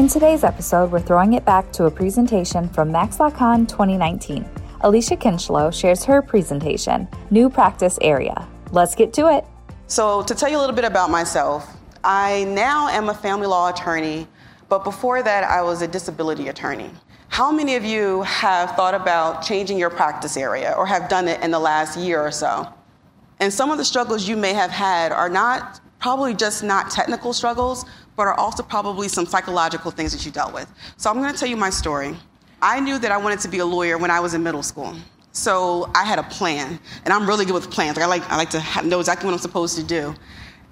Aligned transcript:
In 0.00 0.08
today's 0.08 0.44
episode, 0.44 0.90
we're 0.90 0.98
throwing 0.98 1.34
it 1.34 1.44
back 1.44 1.70
to 1.72 1.84
a 1.84 1.90
presentation 1.90 2.70
from 2.70 2.90
Max 2.90 3.18
MaxLawCon 3.18 3.68
2019. 3.68 4.44
Alycia 4.82 5.20
Kinchloe 5.20 5.70
shares 5.70 6.04
her 6.04 6.22
presentation, 6.22 7.06
New 7.30 7.50
Practice 7.50 7.98
Area. 8.00 8.48
Let's 8.72 8.94
get 8.94 9.12
to 9.12 9.26
it. 9.26 9.44
So, 9.88 10.22
to 10.22 10.34
tell 10.34 10.48
you 10.48 10.56
a 10.56 10.62
little 10.62 10.74
bit 10.74 10.86
about 10.86 11.10
myself, 11.10 11.76
I 12.02 12.44
now 12.44 12.88
am 12.88 13.10
a 13.10 13.14
family 13.14 13.46
law 13.46 13.68
attorney, 13.68 14.26
but 14.70 14.84
before 14.84 15.22
that, 15.22 15.44
I 15.44 15.60
was 15.60 15.82
a 15.82 15.86
disability 15.86 16.48
attorney. 16.48 16.90
How 17.28 17.52
many 17.52 17.76
of 17.76 17.84
you 17.84 18.22
have 18.22 18.70
thought 18.76 18.94
about 18.94 19.42
changing 19.42 19.76
your 19.76 19.90
practice 19.90 20.38
area 20.38 20.72
or 20.78 20.86
have 20.86 21.10
done 21.10 21.28
it 21.28 21.42
in 21.42 21.50
the 21.50 21.60
last 21.60 21.98
year 21.98 22.22
or 22.22 22.30
so? 22.30 22.66
And 23.38 23.52
some 23.52 23.70
of 23.70 23.76
the 23.76 23.84
struggles 23.84 24.26
you 24.26 24.38
may 24.38 24.54
have 24.54 24.70
had 24.70 25.12
are 25.12 25.28
not 25.28 25.78
probably 26.00 26.34
just 26.34 26.62
not 26.62 26.90
technical 26.90 27.32
struggles, 27.32 27.84
but 28.20 28.26
are 28.26 28.38
also 28.38 28.62
probably 28.62 29.08
some 29.08 29.24
psychological 29.24 29.90
things 29.90 30.12
that 30.12 30.26
you 30.26 30.30
dealt 30.30 30.52
with. 30.52 30.70
So 30.98 31.08
I'm 31.08 31.16
going 31.16 31.32
to 31.32 31.38
tell 31.40 31.48
you 31.48 31.56
my 31.56 31.70
story. 31.70 32.14
I 32.60 32.78
knew 32.78 32.98
that 32.98 33.10
I 33.10 33.16
wanted 33.16 33.40
to 33.40 33.48
be 33.48 33.60
a 33.60 33.64
lawyer 33.64 33.96
when 33.96 34.10
I 34.10 34.20
was 34.20 34.34
in 34.34 34.42
middle 34.42 34.62
school. 34.62 34.94
So 35.32 35.90
I 35.94 36.04
had 36.04 36.18
a 36.18 36.24
plan, 36.24 36.78
and 37.06 37.14
I'm 37.14 37.26
really 37.26 37.46
good 37.46 37.54
with 37.54 37.70
plans. 37.70 37.96
Like 37.96 38.04
I 38.04 38.08
like 38.08 38.30
I 38.30 38.36
like 38.36 38.50
to 38.50 38.60
have, 38.60 38.84
know 38.84 39.00
exactly 39.00 39.24
what 39.24 39.32
I'm 39.32 39.40
supposed 39.40 39.74
to 39.78 39.82
do. 39.82 40.14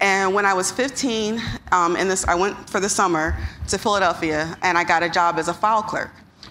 And 0.02 0.34
when 0.34 0.44
I 0.44 0.52
was 0.52 0.70
15, 0.70 1.40
um, 1.72 1.96
in 1.96 2.06
this, 2.06 2.26
I 2.26 2.34
went 2.34 2.68
for 2.68 2.80
the 2.80 2.88
summer 2.90 3.34
to 3.68 3.78
Philadelphia, 3.78 4.54
and 4.60 4.76
I 4.76 4.84
got 4.84 5.02
a 5.02 5.08
job 5.08 5.38
as 5.38 5.48
a 5.48 5.54
file 5.54 5.82
clerk. 5.82 6.10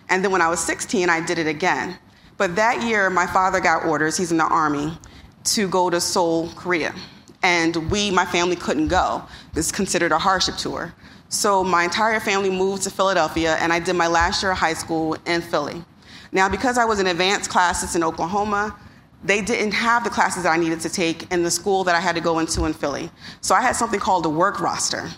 And 0.10 0.24
then 0.24 0.32
when 0.32 0.42
I 0.42 0.50
was 0.50 0.60
16, 0.62 1.12
I 1.12 1.24
did 1.24 1.38
it 1.38 1.46
again. 1.46 1.96
But 2.38 2.56
that 2.56 2.82
year, 2.82 3.12
my 3.12 3.28
father 3.28 3.60
got 3.60 3.86
orders. 3.86 4.18
He's 4.18 4.32
in 4.32 4.38
the 4.38 4.48
army 4.48 4.98
to 5.44 5.68
go 5.68 5.92
to 5.92 6.02
Seoul, 6.02 6.50
Korea, 6.56 6.96
and 7.44 7.92
we, 7.92 8.12
my 8.12 8.26
family, 8.26 8.56
couldn't 8.56 8.88
go. 8.88 9.24
It's 9.56 9.72
considered 9.72 10.12
a 10.12 10.18
hardship 10.18 10.58
tour. 10.58 10.94
So 11.30 11.64
my 11.64 11.84
entire 11.84 12.20
family 12.20 12.50
moved 12.50 12.84
to 12.84 12.90
Philadelphia, 12.90 13.58
and 13.60 13.74
I 13.74 13.80
did 13.80 13.96
my 13.96 14.08
last 14.08 14.42
year 14.42 14.54
of 14.54 14.58
high 14.58 14.74
school 14.74 15.18
in 15.26 15.42
Philly. 15.42 15.84
Now, 16.32 16.50
because 16.50 16.78
I 16.78 16.86
was 16.86 17.00
in 17.00 17.08
advanced 17.08 17.50
classes 17.50 17.96
in 17.96 18.04
Oklahoma, 18.04 18.78
they 19.24 19.42
didn't 19.42 19.74
have 19.74 20.04
the 20.04 20.10
classes 20.10 20.44
that 20.44 20.52
I 20.52 20.58
needed 20.58 20.80
to 20.82 20.90
take 20.90 21.32
in 21.32 21.44
the 21.44 21.52
school 21.52 21.84
that 21.84 21.96
I 21.96 22.00
had 22.00 22.16
to 22.16 22.22
go 22.22 22.40
into 22.40 22.66
in 22.66 22.74
Philly. 22.74 23.10
So 23.42 23.56
I 23.56 23.62
had 23.62 23.76
something 23.76 24.00
called 24.00 24.26
a 24.26 24.30
work 24.30 24.60
roster. 24.60 25.10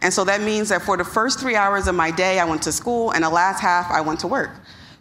And 0.00 0.14
so 0.14 0.24
that 0.24 0.40
means 0.40 0.68
that 0.68 0.82
for 0.82 0.96
the 0.96 1.04
first 1.04 1.40
three 1.40 1.56
hours 1.56 1.88
of 1.88 1.94
my 1.94 2.10
day, 2.10 2.38
I 2.38 2.44
went 2.44 2.62
to 2.62 2.72
school, 2.72 3.10
and 3.10 3.24
the 3.24 3.30
last 3.30 3.60
half, 3.60 3.90
I 3.90 4.00
went 4.00 4.20
to 4.20 4.28
work. 4.28 4.50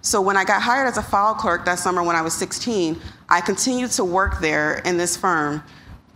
So 0.02 0.22
when 0.22 0.38
I 0.38 0.44
got 0.44 0.62
hired 0.62 0.88
as 0.88 0.98
a 0.98 1.04
file 1.04 1.36
clerk 1.36 1.66
that 1.66 1.80
summer 1.80 2.02
when 2.04 2.16
I 2.16 2.22
was 2.22 2.34
16, 2.34 3.00
I 3.30 3.42
continued 3.42 3.92
to 3.92 4.04
work 4.04 4.40
there 4.40 4.80
in 4.80 4.98
this 4.98 5.16
firm 5.18 5.64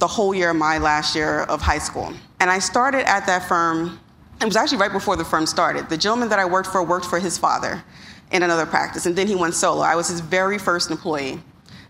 the 0.01 0.07
whole 0.07 0.33
year 0.33 0.49
of 0.49 0.55
my 0.55 0.79
last 0.79 1.15
year 1.15 1.41
of 1.43 1.61
high 1.61 1.77
school. 1.77 2.11
And 2.39 2.49
I 2.49 2.57
started 2.57 3.07
at 3.07 3.27
that 3.27 3.47
firm, 3.47 3.99
it 4.41 4.45
was 4.45 4.55
actually 4.55 4.79
right 4.79 4.91
before 4.91 5.15
the 5.15 5.23
firm 5.23 5.45
started. 5.45 5.89
The 5.89 5.97
gentleman 5.97 6.27
that 6.29 6.39
I 6.39 6.45
worked 6.45 6.69
for 6.69 6.83
worked 6.83 7.05
for 7.05 7.19
his 7.19 7.37
father 7.37 7.83
in 8.31 8.41
another 8.41 8.65
practice. 8.65 9.05
And 9.05 9.15
then 9.15 9.27
he 9.27 9.35
went 9.35 9.53
solo. 9.53 9.81
I 9.81 9.95
was 9.95 10.07
his 10.07 10.19
very 10.19 10.57
first 10.57 10.89
employee. 10.89 11.39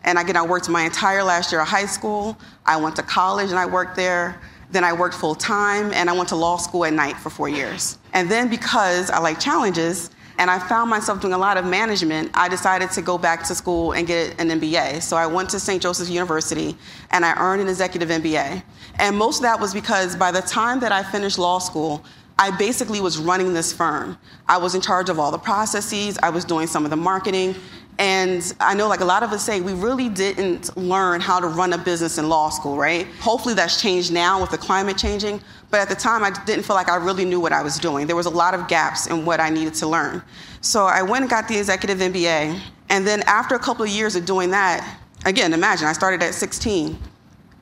And 0.04 0.20
again, 0.20 0.36
I 0.36 0.46
worked 0.46 0.68
my 0.68 0.84
entire 0.84 1.24
last 1.24 1.54
year 1.54 1.62
of 1.62 1.70
high 1.70 1.86
school. 1.86 2.38
I 2.66 2.76
went 2.76 2.98
to 2.98 3.04
college 3.04 3.50
and 3.50 3.58
I 3.58 3.66
worked 3.66 3.96
there. 3.96 4.42
Then 4.72 4.84
I 4.84 4.92
worked 4.92 5.16
full 5.16 5.36
time 5.36 5.94
and 5.94 6.10
I 6.10 6.14
went 6.14 6.28
to 6.30 6.36
law 6.36 6.58
school 6.58 6.84
at 6.84 6.92
night 6.92 7.16
for 7.16 7.30
four 7.30 7.48
years. 7.48 7.98
And 8.12 8.30
then 8.30 8.50
because 8.50 9.10
I 9.10 9.20
like 9.20 9.40
challenges 9.40 10.10
and 10.42 10.50
I 10.50 10.58
found 10.58 10.90
myself 10.90 11.22
doing 11.22 11.34
a 11.34 11.38
lot 11.38 11.58
of 11.58 11.66
management, 11.66 12.32
I 12.34 12.50
decided 12.50 12.90
to 12.94 13.04
go 13.04 13.20
back 13.20 13.44
to 13.44 13.54
school 13.54 13.92
and 13.92 14.08
get 14.08 14.42
an 14.42 14.50
MBA. 14.50 15.04
So 15.04 15.16
I 15.16 15.28
went 15.28 15.52
to 15.52 15.60
St. 15.60 15.80
Joseph's 15.80 16.10
University 16.10 16.76
and 17.12 17.24
I 17.24 17.40
earned 17.40 17.62
an 17.62 17.68
executive 17.68 18.10
MBA. 18.10 18.64
And 18.98 19.16
most 19.16 19.38
of 19.38 19.44
that 19.44 19.60
was 19.60 19.72
because 19.72 20.16
by 20.16 20.32
the 20.32 20.42
time 20.42 20.80
that 20.80 20.92
I 20.92 21.04
finished 21.04 21.38
law 21.38 21.60
school, 21.60 22.04
I 22.40 22.50
basically 22.58 23.02
was 23.02 23.20
running 23.20 23.54
this 23.54 23.72
firm. 23.72 24.18
I 24.48 24.58
was 24.58 24.74
in 24.74 24.82
charge 24.82 25.10
of 25.10 25.20
all 25.20 25.30
the 25.30 25.38
processes, 25.38 26.18
I 26.24 26.32
was 26.32 26.44
doing 26.44 26.66
some 26.66 26.86
of 26.86 26.90
the 26.90 26.98
marketing. 26.98 27.54
And 28.00 28.42
I 28.60 28.74
know, 28.74 28.88
like 28.88 29.02
a 29.02 29.06
lot 29.06 29.22
of 29.22 29.32
us 29.34 29.46
say, 29.46 29.62
we 29.62 29.74
really 29.74 30.10
didn't 30.10 30.76
learn 30.76 31.22
how 31.22 31.40
to 31.40 31.46
run 31.46 31.72
a 31.74 31.78
business 31.78 32.18
in 32.18 32.30
law 32.30 32.50
school, 32.50 32.78
right? 32.78 33.06
Hopefully 33.20 33.54
that's 33.54 33.80
changed 33.80 34.12
now 34.12 34.42
with 34.42 34.50
the 34.50 34.58
climate 34.58 34.98
changing. 34.98 35.40
But 35.72 35.80
at 35.80 35.90
the 35.90 35.96
time, 35.96 36.24
I 36.24 36.32
didn't 36.46 36.64
feel 36.64 36.76
like 36.76 36.90
I 36.90 36.98
really 36.98 37.24
knew 37.24 37.40
what 37.40 37.54
I 37.54 37.64
was 37.64 37.80
doing. 37.80 38.06
There 38.06 38.16
was 38.16 38.26
a 38.26 38.32
lot 38.32 38.54
of 38.54 38.68
gaps 38.68 39.08
in 39.08 39.26
what 39.26 39.40
I 39.40 39.50
needed 39.50 39.74
to 39.76 39.88
learn. 39.88 40.22
So 40.60 40.86
I 40.86 41.02
went 41.02 41.24
and 41.24 41.30
got 41.30 41.48
the 41.48 41.58
executive 41.58 41.98
MBA. 42.00 42.60
And 42.90 43.08
then 43.08 43.24
after 43.24 43.56
a 43.56 43.60
couple 43.60 43.86
of 43.86 43.90
years 43.90 44.18
of 44.18 44.26
doing 44.26 44.52
that, 44.52 45.00
again, 45.26 45.54
imagine 45.54 45.88
I 45.88 45.94
started 45.94 46.22
at 46.22 46.34
16, 46.34 47.00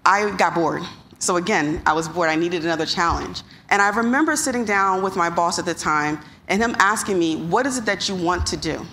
I 0.05 0.35
got 0.37 0.55
bored. 0.55 0.81
So 1.19 1.35
again, 1.35 1.83
I 1.85 1.93
was 1.93 2.09
bored. 2.09 2.29
I 2.29 2.35
needed 2.35 2.63
another 2.63 2.85
challenge. 2.85 3.43
And 3.69 3.81
I 3.81 3.89
remember 3.89 4.35
sitting 4.35 4.65
down 4.65 5.03
with 5.03 5.15
my 5.15 5.29
boss 5.29 5.59
at 5.59 5.65
the 5.65 5.73
time 5.75 6.19
and 6.47 6.61
him 6.61 6.75
asking 6.79 7.19
me, 7.19 7.35
What 7.35 7.67
is 7.67 7.77
it 7.77 7.85
that 7.85 8.09
you 8.09 8.15
want 8.15 8.47
to 8.47 8.57
do? 8.57 8.83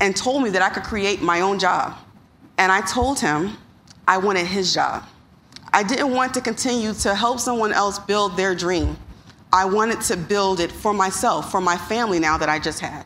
And 0.00 0.14
told 0.14 0.42
me 0.42 0.50
that 0.50 0.60
I 0.60 0.68
could 0.68 0.82
create 0.82 1.22
my 1.22 1.40
own 1.40 1.58
job. 1.58 1.96
And 2.58 2.70
I 2.70 2.82
told 2.82 3.20
him 3.20 3.56
I 4.06 4.18
wanted 4.18 4.46
his 4.46 4.74
job. 4.74 5.04
I 5.76 5.82
didn't 5.82 6.12
want 6.12 6.32
to 6.32 6.40
continue 6.40 6.94
to 6.94 7.14
help 7.14 7.38
someone 7.38 7.70
else 7.70 7.98
build 7.98 8.34
their 8.34 8.54
dream. 8.54 8.96
I 9.52 9.66
wanted 9.66 10.00
to 10.04 10.16
build 10.16 10.58
it 10.58 10.72
for 10.72 10.94
myself, 10.94 11.50
for 11.50 11.60
my 11.60 11.76
family 11.76 12.18
now 12.18 12.38
that 12.38 12.48
I 12.48 12.58
just 12.58 12.80
had. 12.80 13.04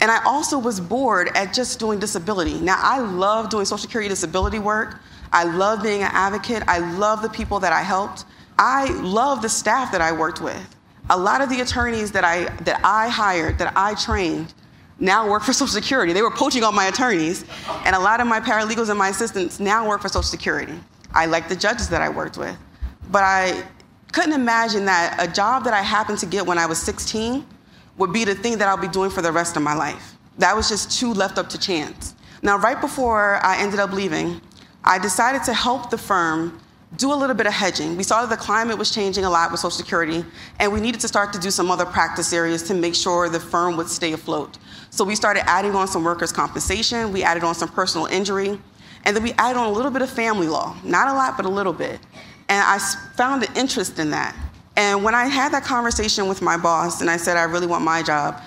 And 0.00 0.10
I 0.10 0.24
also 0.24 0.58
was 0.58 0.80
bored 0.80 1.28
at 1.34 1.52
just 1.52 1.78
doing 1.78 1.98
disability. 1.98 2.58
Now, 2.58 2.78
I 2.80 3.00
love 3.00 3.50
doing 3.50 3.66
Social 3.66 3.76
Security 3.76 4.08
disability 4.08 4.58
work. 4.58 4.98
I 5.30 5.44
love 5.44 5.82
being 5.82 6.04
an 6.04 6.10
advocate. 6.10 6.62
I 6.66 6.78
love 6.78 7.20
the 7.20 7.28
people 7.28 7.60
that 7.60 7.74
I 7.74 7.82
helped. 7.82 8.24
I 8.58 8.86
love 9.02 9.42
the 9.42 9.50
staff 9.50 9.92
that 9.92 10.00
I 10.00 10.10
worked 10.10 10.40
with. 10.40 10.74
A 11.10 11.18
lot 11.18 11.42
of 11.42 11.50
the 11.50 11.60
attorneys 11.60 12.12
that 12.12 12.24
I, 12.24 12.44
that 12.62 12.80
I 12.82 13.10
hired, 13.10 13.58
that 13.58 13.74
I 13.76 13.92
trained, 13.94 14.54
now 14.98 15.28
work 15.28 15.42
for 15.42 15.52
Social 15.52 15.66
Security. 15.66 16.14
They 16.14 16.22
were 16.22 16.30
poaching 16.30 16.64
all 16.64 16.72
my 16.72 16.86
attorneys, 16.86 17.44
and 17.84 17.94
a 17.94 18.00
lot 18.00 18.22
of 18.22 18.26
my 18.26 18.40
paralegals 18.40 18.88
and 18.88 18.98
my 18.98 19.10
assistants 19.10 19.60
now 19.60 19.86
work 19.86 20.00
for 20.00 20.08
Social 20.08 20.22
Security. 20.22 20.80
I 21.14 21.26
like 21.26 21.48
the 21.48 21.56
judges 21.56 21.88
that 21.90 22.02
I 22.02 22.08
worked 22.08 22.36
with. 22.36 22.56
But 23.10 23.22
I 23.22 23.64
couldn't 24.12 24.32
imagine 24.32 24.84
that 24.86 25.16
a 25.18 25.30
job 25.30 25.64
that 25.64 25.74
I 25.74 25.82
happened 25.82 26.18
to 26.18 26.26
get 26.26 26.46
when 26.46 26.58
I 26.58 26.66
was 26.66 26.78
16 26.78 27.46
would 27.98 28.12
be 28.12 28.24
the 28.24 28.34
thing 28.34 28.58
that 28.58 28.68
I'll 28.68 28.76
be 28.76 28.88
doing 28.88 29.10
for 29.10 29.22
the 29.22 29.32
rest 29.32 29.56
of 29.56 29.62
my 29.62 29.74
life. 29.74 30.16
That 30.38 30.54
was 30.54 30.68
just 30.68 30.98
too 30.98 31.12
left 31.14 31.38
up 31.38 31.48
to 31.50 31.58
chance. 31.58 32.14
Now, 32.42 32.58
right 32.58 32.80
before 32.80 33.40
I 33.42 33.58
ended 33.58 33.80
up 33.80 33.92
leaving, 33.92 34.40
I 34.84 34.98
decided 34.98 35.42
to 35.44 35.54
help 35.54 35.90
the 35.90 35.98
firm 35.98 36.60
do 36.96 37.12
a 37.12 37.14
little 37.14 37.34
bit 37.34 37.46
of 37.46 37.52
hedging. 37.52 37.96
We 37.96 38.04
saw 38.04 38.24
that 38.24 38.30
the 38.30 38.42
climate 38.42 38.78
was 38.78 38.90
changing 38.90 39.24
a 39.24 39.30
lot 39.30 39.50
with 39.50 39.60
Social 39.60 39.76
Security, 39.76 40.24
and 40.60 40.72
we 40.72 40.80
needed 40.80 41.00
to 41.00 41.08
start 41.08 41.32
to 41.32 41.38
do 41.38 41.50
some 41.50 41.70
other 41.70 41.84
practice 41.84 42.32
areas 42.32 42.62
to 42.64 42.74
make 42.74 42.94
sure 42.94 43.28
the 43.28 43.40
firm 43.40 43.76
would 43.76 43.88
stay 43.88 44.12
afloat. 44.12 44.58
So 44.90 45.04
we 45.04 45.16
started 45.16 45.48
adding 45.48 45.74
on 45.74 45.88
some 45.88 46.04
workers' 46.04 46.32
compensation, 46.32 47.12
we 47.12 47.22
added 47.22 47.42
on 47.42 47.54
some 47.54 47.68
personal 47.68 48.06
injury, 48.06 48.60
And 49.06 49.14
then 49.14 49.22
we 49.22 49.32
added 49.34 49.56
on 49.56 49.66
a 49.66 49.70
little 49.70 49.92
bit 49.92 50.02
of 50.02 50.10
family 50.10 50.48
law, 50.48 50.76
not 50.82 51.06
a 51.06 51.12
lot, 51.12 51.36
but 51.36 51.46
a 51.46 51.48
little 51.48 51.72
bit. 51.72 52.00
And 52.48 52.62
I 52.62 52.78
found 53.14 53.44
an 53.44 53.56
interest 53.56 54.00
in 54.00 54.10
that. 54.10 54.36
And 54.76 55.04
when 55.04 55.14
I 55.14 55.26
had 55.26 55.52
that 55.52 55.62
conversation 55.62 56.28
with 56.28 56.42
my 56.42 56.56
boss 56.56 57.00
and 57.00 57.08
I 57.08 57.16
said, 57.16 57.36
I 57.36 57.44
really 57.44 57.68
want 57.68 57.84
my 57.84 58.02
job, 58.02 58.42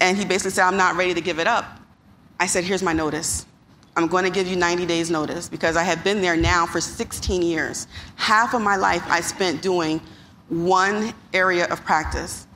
and 0.00 0.16
he 0.16 0.26
basically 0.26 0.50
said, 0.50 0.66
I'm 0.66 0.76
not 0.76 0.96
ready 0.96 1.14
to 1.14 1.20
give 1.22 1.38
it 1.38 1.46
up, 1.46 1.64
I 2.38 2.46
said, 2.46 2.62
Here's 2.62 2.82
my 2.82 2.92
notice. 2.92 3.46
I'm 3.96 4.06
going 4.06 4.24
to 4.24 4.30
give 4.30 4.46
you 4.46 4.56
90 4.56 4.86
days 4.86 5.10
notice 5.10 5.48
because 5.48 5.76
I 5.76 5.82
have 5.82 6.04
been 6.04 6.20
there 6.20 6.36
now 6.36 6.66
for 6.66 6.80
16 6.80 7.42
years. 7.42 7.86
Half 8.16 8.54
of 8.54 8.62
my 8.62 8.76
life 8.76 9.02
I 9.06 9.20
spent 9.20 9.60
doing 9.60 10.00
one 10.48 11.12
area 11.34 11.66
of 11.66 11.84
practice. 11.84 12.46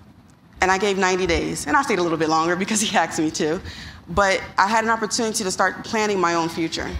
And 0.62 0.70
I 0.70 0.78
gave 0.78 0.96
90 0.96 1.26
days. 1.26 1.66
And 1.66 1.76
I 1.76 1.82
stayed 1.82 1.98
a 1.98 2.02
little 2.02 2.16
bit 2.16 2.30
longer 2.30 2.56
because 2.56 2.80
he 2.80 2.96
asked 2.98 3.18
me 3.18 3.30
to. 3.32 3.60
But 4.08 4.42
I 4.56 4.66
had 4.66 4.84
an 4.84 4.90
opportunity 4.90 5.44
to 5.44 5.50
start 5.50 5.84
planning 5.84 6.18
my 6.18 6.34
own 6.34 6.48
future. 6.48 6.90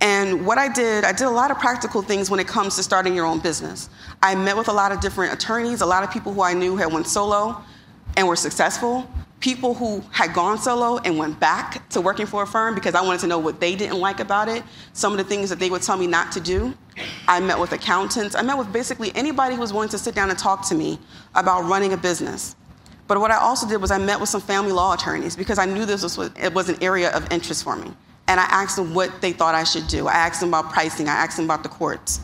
And 0.00 0.46
what 0.46 0.58
I 0.58 0.68
did, 0.68 1.04
I 1.04 1.12
did 1.12 1.26
a 1.26 1.30
lot 1.30 1.50
of 1.50 1.58
practical 1.58 2.02
things 2.02 2.30
when 2.30 2.38
it 2.38 2.46
comes 2.46 2.76
to 2.76 2.82
starting 2.82 3.14
your 3.14 3.24
own 3.24 3.38
business. 3.38 3.88
I 4.22 4.34
met 4.34 4.56
with 4.56 4.68
a 4.68 4.72
lot 4.72 4.92
of 4.92 5.00
different 5.00 5.32
attorneys, 5.32 5.80
a 5.80 5.86
lot 5.86 6.04
of 6.04 6.10
people 6.10 6.32
who 6.32 6.42
I 6.42 6.52
knew 6.52 6.76
had 6.76 6.92
went 6.92 7.06
solo 7.06 7.62
and 8.16 8.28
were 8.28 8.36
successful 8.36 9.08
people 9.40 9.74
who 9.74 10.02
had 10.10 10.32
gone 10.32 10.58
solo 10.58 10.98
and 10.98 11.18
went 11.18 11.38
back 11.38 11.88
to 11.90 12.00
working 12.00 12.26
for 12.26 12.42
a 12.42 12.46
firm 12.46 12.74
because 12.74 12.94
I 12.94 13.02
wanted 13.02 13.20
to 13.20 13.26
know 13.26 13.38
what 13.38 13.60
they 13.60 13.76
didn't 13.76 14.00
like 14.00 14.20
about 14.20 14.48
it, 14.48 14.62
some 14.92 15.12
of 15.12 15.18
the 15.18 15.24
things 15.24 15.50
that 15.50 15.58
they 15.58 15.70
would 15.70 15.82
tell 15.82 15.96
me 15.96 16.06
not 16.06 16.32
to 16.32 16.40
do. 16.40 16.74
I 17.28 17.40
met 17.40 17.58
with 17.58 17.72
accountants. 17.72 18.34
I 18.34 18.42
met 18.42 18.56
with 18.56 18.72
basically 18.72 19.12
anybody 19.14 19.54
who 19.54 19.60
was 19.60 19.72
willing 19.72 19.90
to 19.90 19.98
sit 19.98 20.14
down 20.14 20.30
and 20.30 20.38
talk 20.38 20.66
to 20.68 20.74
me 20.74 20.98
about 21.34 21.64
running 21.64 21.92
a 21.92 21.96
business. 21.96 22.56
But 23.06 23.20
what 23.20 23.30
I 23.30 23.36
also 23.36 23.68
did 23.68 23.76
was 23.76 23.90
I 23.90 23.98
met 23.98 24.18
with 24.18 24.28
some 24.28 24.40
family 24.40 24.72
law 24.72 24.94
attorneys 24.94 25.36
because 25.36 25.58
I 25.58 25.66
knew 25.66 25.84
this 25.84 26.02
was, 26.02 26.18
it 26.40 26.52
was 26.52 26.68
an 26.68 26.82
area 26.82 27.10
of 27.14 27.30
interest 27.30 27.62
for 27.62 27.76
me. 27.76 27.92
And 28.28 28.40
I 28.40 28.44
asked 28.44 28.76
them 28.76 28.94
what 28.94 29.20
they 29.20 29.32
thought 29.32 29.54
I 29.54 29.64
should 29.64 29.86
do. 29.86 30.08
I 30.08 30.14
asked 30.14 30.40
them 30.40 30.48
about 30.50 30.72
pricing. 30.72 31.08
I 31.08 31.12
asked 31.12 31.36
them 31.36 31.44
about 31.44 31.62
the 31.62 31.68
courts. 31.68 32.20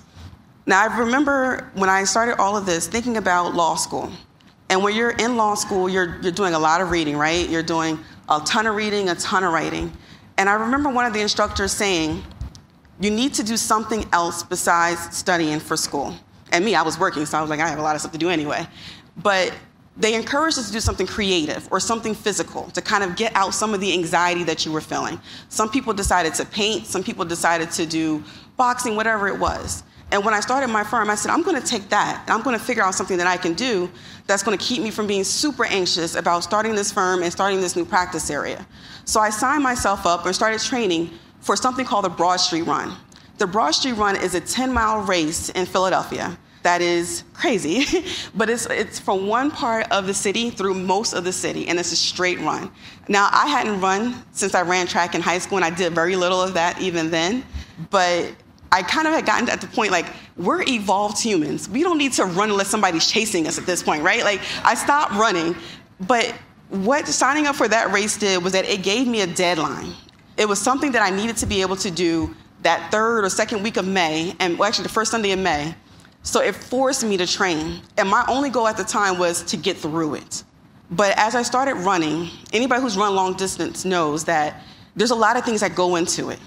Now, 0.67 0.83
I 0.83 0.99
remember 0.99 1.71
when 1.75 1.89
I 1.89 2.05
started 2.05 2.39
all 2.39 2.57
of 2.57 2.67
this 2.67 2.87
thinking 2.87 3.17
about 3.17 3.55
law 3.55 3.75
school. 3.77 4.11
And 4.69 4.83
when 4.83 4.95
you're 4.95 5.11
in 5.11 5.37
law 5.37 5.55
school, 5.55 5.89
you're, 5.89 6.19
you're 6.23 6.33
doing 6.33 6.55
a 6.55 6.59
lot 6.59 6.81
of 6.81 6.91
reading, 6.91 7.17
right? 7.17 7.49
You're 7.49 7.63
doing 7.63 7.99
a 8.29 8.41
ton 8.41 8.67
of 8.67 8.75
reading, 8.75 9.11
a 9.11 9.15
ton 9.15 9.45
of 9.45 9.53
writing. 9.53 9.93
And 10.39 10.49
I 10.49 10.55
remember 10.55 10.89
one 10.89 11.05
of 11.05 11.13
the 11.13 11.21
instructors 11.21 11.73
saying, 11.73 12.23
you 13.01 13.11
need 13.11 13.35
to 13.35 13.43
do 13.43 13.57
something 13.57 14.05
else 14.13 14.43
besides 14.43 15.17
studying 15.17 15.61
for 15.61 15.77
school. 15.77 16.15
And 16.53 16.65
me, 16.65 16.75
I 16.75 16.83
was 16.83 16.99
working, 16.99 17.27
so 17.27 17.39
I 17.39 17.41
was 17.41 17.51
like, 17.51 17.61
I 17.61 17.69
have 17.69 17.79
a 17.79 17.83
lot 17.83 17.95
of 17.95 18.01
stuff 18.01 18.13
to 18.13 18.19
do 18.19 18.31
anyway. 18.31 18.67
But 19.17 19.53
they 19.97 20.15
encouraged 20.15 20.59
us 20.59 20.69
to 20.69 20.73
do 20.73 20.81
something 20.81 21.07
creative 21.07 21.69
or 21.71 21.79
something 21.79 22.15
physical 22.15 22.71
to 22.71 22.81
kind 22.81 23.05
of 23.05 23.15
get 23.15 23.35
out 23.37 23.53
some 23.53 23.75
of 23.75 23.81
the 23.81 23.93
anxiety 23.93 24.43
that 24.45 24.65
you 24.65 24.73
were 24.73 24.81
feeling. 24.81 25.21
Some 25.49 25.71
people 25.71 25.93
decided 25.93 26.35
to 26.35 26.47
paint, 26.47 26.87
some 26.87 27.03
people 27.03 27.25
decided 27.25 27.71
to 27.73 27.85
do 27.85 28.25
boxing, 28.57 28.97
whatever 28.97 29.29
it 29.29 29.39
was. 29.39 29.83
And 30.11 30.25
when 30.25 30.35
I 30.35 30.41
started 30.41 30.69
my 30.69 30.85
firm, 30.85 31.09
I 31.09 31.15
said, 31.15 31.31
I'm 31.31 31.43
going 31.43 31.61
to 31.61 31.67
take 31.67 31.89
that 31.89 32.23
and 32.23 32.31
I'm 32.31 32.43
going 32.43 32.59
to 32.59 32.63
figure 32.63 32.83
out 32.83 32.95
something 32.95 33.17
that 33.17 33.27
I 33.27 33.37
can 33.37 33.55
do 33.55 33.91
that's 34.27 34.43
going 34.43 34.57
to 34.57 34.63
keep 34.63 34.83
me 34.83 34.91
from 34.91 35.07
being 35.07 35.25
super 35.25 35.65
anxious 35.65 36.15
about 36.15 36.45
starting 36.45 36.75
this 36.75 36.93
firm 36.93 37.23
and 37.23 37.33
starting 37.33 37.61
this 37.61 37.77
new 37.77 37.85
practice 37.85 38.31
area. 38.31 38.67
So 39.05 39.21
I 39.21 39.31
signed 39.31 39.63
myself 39.63 40.07
up 40.07 40.27
and 40.27 40.35
started 40.35 40.61
training 40.61 41.11
for 41.41 41.57
something 41.57 41.85
called 41.85 42.05
the 42.05 42.11
Broad 42.11 42.37
Street 42.37 42.63
Run. 42.63 42.95
The 43.39 43.47
Broad 43.47 43.71
Street 43.73 43.95
Run 43.95 44.17
is 44.17 44.35
a 44.35 44.41
10 44.41 44.73
mile 44.73 45.01
race 45.01 45.49
in 45.51 45.65
Philadelphia 45.67 46.39
that 46.63 46.81
is 46.81 47.25
crazy, 47.35 48.05
but 48.35 48.49
it's, 48.49 48.67
it's 48.67 48.99
from 48.99 49.27
one 49.27 49.51
part 49.51 49.91
of 49.91 50.07
the 50.07 50.15
city 50.15 50.51
through 50.51 50.75
most 50.75 51.13
of 51.13 51.25
the 51.25 51.33
city, 51.33 51.69
and 51.69 51.79
it's 51.79 51.93
a 51.93 51.97
straight 51.97 52.39
run. 52.41 52.71
Now, 53.09 53.29
I 53.33 53.47
hadn't 53.47 53.81
run 53.81 54.23
since 54.33 54.55
I 54.55 54.63
ran 54.63 54.87
track 54.87 55.15
in 55.15 55.21
high 55.21 55.39
school, 55.39 55.59
and 55.59 55.65
I 55.65 55.71
did 55.71 55.93
very 55.93 56.17
little 56.17 56.41
of 56.41 56.55
that 56.55 56.81
even 56.81 57.11
then, 57.11 57.45
but 57.91 58.33
I 58.71 58.83
kind 58.83 59.07
of 59.07 59.13
had 59.13 59.27
gotten 59.27 59.49
at 59.51 59.61
the 59.61 59.67
point 59.67 59.93
like 59.93 60.07
we're 60.37 60.63
evolved 60.63 61.23
humans. 61.23 61.69
We 61.69 61.83
don't 61.83 61.99
need 61.99 62.13
to 62.15 62.25
run 62.25 62.51
unless 62.51 62.69
somebody's 62.69 63.07
chasing 63.07 63.47
us 63.47 63.59
at 63.59 63.67
this 63.67 63.83
point, 63.83 64.03
right? 64.03 64.25
Like 64.25 64.41
I 64.65 64.75
stopped 64.75 65.13
running, 65.13 65.55
but 66.01 66.35
what 66.71 67.07
signing 67.07 67.47
up 67.47 67.55
for 67.55 67.69
that 67.69 67.93
race 67.93 68.17
did 68.17 68.43
was 68.43 68.55
that 68.55 68.65
it 68.65 68.83
gave 68.83 69.07
me 69.07 69.21
a 69.21 69.27
deadline. 69.27 69.93
It 70.39 70.49
was 70.49 70.59
something 70.59 70.93
that 70.93 71.03
I 71.03 71.15
needed 71.15 71.37
to 71.39 71.47
be 71.47 71.61
able 71.61 71.77
to 71.77 71.91
do 71.91 72.35
that 72.63 72.91
third 72.91 73.25
or 73.25 73.31
second 73.31 73.63
week 73.63 73.77
of 73.77 73.87
May, 73.87 74.35
and 74.41 74.59
well, 74.59 74.69
actually 74.69 74.85
the 74.85 74.89
first 74.89 75.11
Sunday 75.11 75.33
in 75.33 75.43
May. 75.43 75.75
So 76.23 76.41
it 76.41 76.55
forced 76.55 77.05
me 77.05 77.17
to 77.17 77.27
train. 77.27 77.81
And 77.97 78.09
my 78.09 78.25
only 78.29 78.51
goal 78.51 78.69
at 78.69 78.77
the 78.77 78.85
time 78.85 79.19
was 79.19 79.43
to 79.45 79.57
get 79.57 79.77
through 79.77 80.15
it. 80.15 80.45
But 80.91 81.19
as 81.19 81.35
I 81.35 81.43
started 81.43 81.75
running, 81.77 82.29
anybody 82.53 82.83
who's 82.83 82.97
run 82.97 83.15
long 83.15 83.35
distance 83.35 83.85
knows 83.85 84.25
that 84.25 84.63
there's 84.95 85.11
a 85.11 85.17
lot 85.17 85.37
of 85.37 85.45
things 85.45 85.61
that 85.61 85.75
go 85.75 85.97
into 85.97 86.29
it 86.31 86.39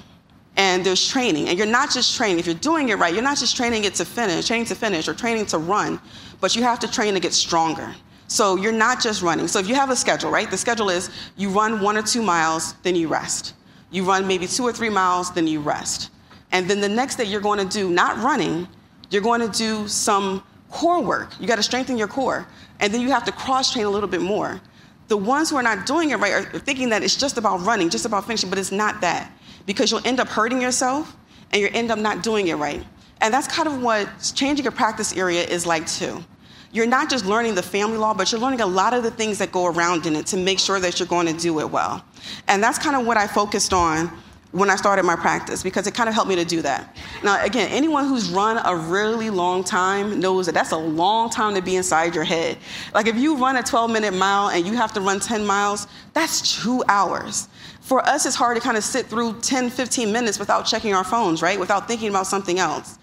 and 0.56 0.86
there's 0.86 1.08
training. 1.08 1.50
And 1.50 1.58
you're 1.58 1.68
not 1.68 1.92
just 1.92 2.16
training, 2.16 2.40
if 2.40 2.46
you're 2.46 2.56
doing 2.56 2.90
it 2.90 2.98
right, 2.98 3.14
you're 3.14 3.24
not 3.24 3.38
just 3.38 3.58
training 3.58 3.84
it 3.84 3.96
to 3.96 4.06
finish, 4.06 4.48
training 4.48 4.68
to 4.68 4.76
finish, 4.76 5.08
or 5.08 5.14
training 5.14 5.48
to 5.48 5.58
run, 5.58 6.00
but 6.40 6.56
you 6.56 6.64
have 6.64 6.80
to 6.80 6.92
train 6.92 7.14
to 7.14 7.20
get 7.20 7.34
stronger. 7.34 7.94
So 8.28 8.56
you're 8.56 8.72
not 8.72 9.02
just 9.02 9.22
running. 9.22 9.48
So 9.48 9.60
if 9.60 9.68
you 9.68 9.76
have 9.76 9.90
a 9.90 9.96
schedule, 9.96 10.32
right? 10.32 10.50
The 10.50 10.58
schedule 10.58 10.90
is 10.90 11.10
you 11.36 11.50
run 11.50 11.82
one 11.82 11.98
or 11.98 12.02
two 12.02 12.22
miles, 12.22 12.74
then 12.84 12.96
you 12.96 13.08
rest. 13.08 13.54
You 13.92 14.04
run 14.04 14.28
maybe 14.28 14.48
two 14.48 14.64
or 14.64 14.74
three 14.74 14.90
miles, 14.90 15.32
then 15.34 15.48
you 15.48 15.60
rest. 15.60 16.12
And 16.52 16.70
then 16.70 16.82
the 16.82 16.90
next 16.90 17.16
day 17.16 17.26
you're 17.26 17.42
going 17.42 17.60
to 17.60 17.66
do 17.66 17.90
not 17.90 18.18
running, 18.18 18.68
you're 19.10 19.22
going 19.22 19.42
to 19.42 19.58
do 19.58 19.88
some 19.88 20.44
core 20.70 21.02
work. 21.02 21.32
You 21.40 21.48
got 21.48 21.56
to 21.56 21.64
strengthen 21.64 21.98
your 21.98 22.08
core. 22.08 22.48
And 22.80 22.94
then 22.94 23.02
you 23.02 23.10
have 23.12 23.24
to 23.26 23.32
cross 23.32 23.72
train 23.72 23.86
a 23.86 23.90
little 23.90 24.10
bit 24.10 24.22
more. 24.22 24.60
The 25.08 25.18
ones 25.18 25.50
who 25.50 25.56
are 25.56 25.64
not 25.64 25.86
doing 25.86 26.10
it 26.10 26.18
right 26.18 26.34
are 26.34 26.60
thinking 26.60 26.90
that 26.90 27.04
it's 27.04 27.16
just 27.16 27.38
about 27.38 27.62
running, 27.62 27.90
just 27.90 28.06
about 28.06 28.26
finishing, 28.26 28.50
but 28.50 28.58
it's 28.58 28.72
not 28.72 29.02
that 29.02 29.32
because 29.66 29.92
you'll 29.92 30.06
end 30.06 30.20
up 30.20 30.28
hurting 30.28 30.62
yourself 30.62 31.16
and 31.52 31.62
you'll 31.62 31.76
end 31.76 31.92
up 31.92 32.00
not 32.00 32.24
doing 32.24 32.48
it 32.48 32.56
right. 32.56 32.84
And 33.22 33.34
that's 33.34 33.48
kind 33.48 33.68
of 33.68 33.82
what 33.82 34.10
changing 34.36 34.66
your 34.66 34.72
practice 34.72 35.16
area 35.16 35.44
is 35.44 35.66
like 35.66 35.88
too. 35.88 36.24
You're 36.72 36.88
not 36.88 37.10
just 37.10 37.26
learning 37.26 37.56
the 37.56 37.64
family 37.64 37.98
law, 37.98 38.14
but 38.14 38.32
you're 38.32 38.42
learning 38.42 38.60
a 38.60 38.66
lot 38.66 38.94
of 38.94 39.04
the 39.04 39.12
things 39.12 39.38
that 39.38 39.52
go 39.52 39.68
around 39.68 40.06
in 40.06 40.16
it 40.16 40.26
to 40.28 40.38
make 40.38 40.60
sure 40.60 40.80
that 40.80 41.00
you're 41.00 41.08
going 41.08 41.28
to 41.28 41.34
do 41.34 41.60
it 41.62 41.70
well. 41.70 42.04
And 42.50 42.62
that's 42.62 42.78
kind 42.78 42.98
of 42.98 43.06
what 43.08 43.16
I 43.16 43.28
focused 43.28 43.72
on 43.72 44.12
when 44.56 44.70
I 44.70 44.76
started 44.76 45.04
my 45.04 45.16
practice 45.16 45.62
because 45.62 45.86
it 45.86 45.94
kind 45.94 46.08
of 46.08 46.16
helped 46.16 46.30
me 46.30 46.36
to 46.38 46.46
do 46.46 46.62
that. 46.62 46.96
Now, 47.24 47.44
again, 47.44 47.70
anyone 47.72 48.08
who's 48.08 48.30
run 48.30 48.58
a 48.66 48.76
really 48.76 49.30
long 49.30 49.64
time 49.64 50.20
knows 50.20 50.46
that 50.46 50.54
that's 50.54 50.72
a 50.72 50.78
long 50.78 51.30
time 51.30 51.56
to 51.56 51.62
be 51.62 51.76
inside 51.76 52.16
your 52.16 52.24
head. 52.24 52.58
Like 52.94 53.08
if 53.08 53.18
you 53.18 53.36
run 53.36 53.58
a 53.58 53.64
12 53.64 53.92
minute 53.92 54.14
mile 54.14 54.50
and 54.50 54.66
you 54.66 54.74
have 54.74 54.94
to 54.94 55.02
run 55.02 55.20
10 55.20 55.46
miles, 55.46 55.88
that's 56.14 56.64
two 56.64 56.84
hours 56.88 57.50
for 57.86 58.04
us, 58.04 58.26
it's 58.26 58.36
hard 58.36 58.58
to 58.58 58.64
kind 58.64 58.78
of 58.78 58.84
sit 58.84 59.06
through 59.06 59.40
10, 59.42 59.70
15 59.70 60.12
minutes 60.12 60.40
without 60.40 60.66
checking 60.66 60.96
our 60.96 61.04
phones, 61.04 61.44
right? 61.44 61.60
Without 61.60 61.88
thinking 61.88 62.10
about 62.10 62.26
something 62.26 62.58
else. 62.58 62.98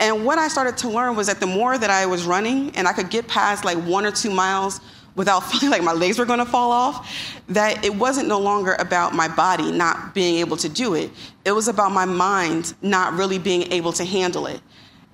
And 0.00 0.24
what 0.24 0.38
I 0.40 0.48
started 0.48 0.76
to 0.78 0.88
learn 0.88 1.14
was 1.14 1.28
that 1.28 1.38
the 1.38 1.46
more 1.46 1.78
that 1.78 1.88
I 1.88 2.04
was 2.04 2.24
running 2.24 2.74
and 2.74 2.88
I 2.88 2.92
could 2.92 3.10
get 3.10 3.28
past 3.28 3.64
like 3.64 3.78
one 3.78 4.04
or 4.04 4.10
two 4.10 4.32
miles 4.32 4.80
without 5.16 5.40
feeling 5.50 5.70
like 5.70 5.82
my 5.82 5.92
legs 5.92 6.18
were 6.18 6.24
gonna 6.24 6.46
fall 6.46 6.72
off, 6.72 7.10
that 7.48 7.84
it 7.84 7.94
wasn't 7.94 8.28
no 8.28 8.38
longer 8.38 8.74
about 8.78 9.14
my 9.14 9.28
body 9.28 9.70
not 9.70 10.14
being 10.14 10.38
able 10.38 10.56
to 10.56 10.68
do 10.68 10.94
it. 10.94 11.10
It 11.44 11.52
was 11.52 11.68
about 11.68 11.92
my 11.92 12.04
mind 12.04 12.74
not 12.82 13.14
really 13.14 13.38
being 13.38 13.70
able 13.72 13.92
to 13.94 14.04
handle 14.04 14.46
it. 14.46 14.60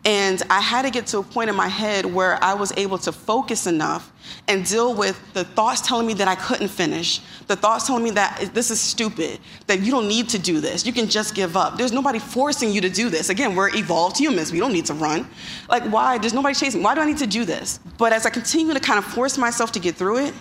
And 0.04 0.42
I 0.48 0.60
had 0.60 0.82
to 0.82 0.90
get 0.90 1.06
to 1.08 1.18
a 1.18 1.22
point 1.22 1.50
in 1.50 1.56
my 1.56 1.68
head 1.68 2.06
where 2.06 2.42
I 2.42 2.54
was 2.54 2.72
able 2.78 2.96
to 2.98 3.12
focus 3.12 3.66
enough 3.66 4.10
and 4.48 4.64
deal 4.64 4.94
with 4.94 5.20
the 5.34 5.44
thoughts 5.44 5.82
telling 5.82 6.06
me 6.06 6.14
that 6.14 6.26
I 6.26 6.36
couldn't 6.36 6.68
finish, 6.68 7.20
the 7.48 7.56
thoughts 7.56 7.86
telling 7.86 8.04
me 8.04 8.10
that 8.12 8.50
this 8.54 8.70
is 8.70 8.80
stupid, 8.80 9.38
that 9.66 9.80
you 9.80 9.90
don't 9.90 10.08
need 10.08 10.30
to 10.30 10.38
do 10.38 10.58
this, 10.58 10.86
you 10.86 10.92
can 10.94 11.06
just 11.06 11.34
give 11.34 11.54
up. 11.54 11.76
There's 11.76 11.92
nobody 11.92 12.18
forcing 12.18 12.72
you 12.72 12.80
to 12.80 12.88
do 12.88 13.10
this. 13.10 13.28
Again, 13.28 13.54
we're 13.54 13.74
evolved 13.76 14.16
humans, 14.16 14.52
we 14.52 14.58
don't 14.58 14.72
need 14.72 14.86
to 14.86 14.94
run. 14.94 15.28
Like, 15.68 15.82
why? 15.84 16.16
There's 16.16 16.34
nobody 16.34 16.54
chasing. 16.54 16.82
Why 16.82 16.94
do 16.94 17.02
I 17.02 17.04
need 17.04 17.18
to 17.18 17.26
do 17.26 17.44
this? 17.44 17.78
But 17.98 18.14
as 18.14 18.24
I 18.24 18.30
continue 18.30 18.72
to 18.72 18.80
kind 18.80 18.98
of 18.98 19.04
force 19.04 19.36
myself 19.36 19.70
to 19.72 19.80
get 19.80 19.96
through 19.96 20.24
it, 20.26 20.34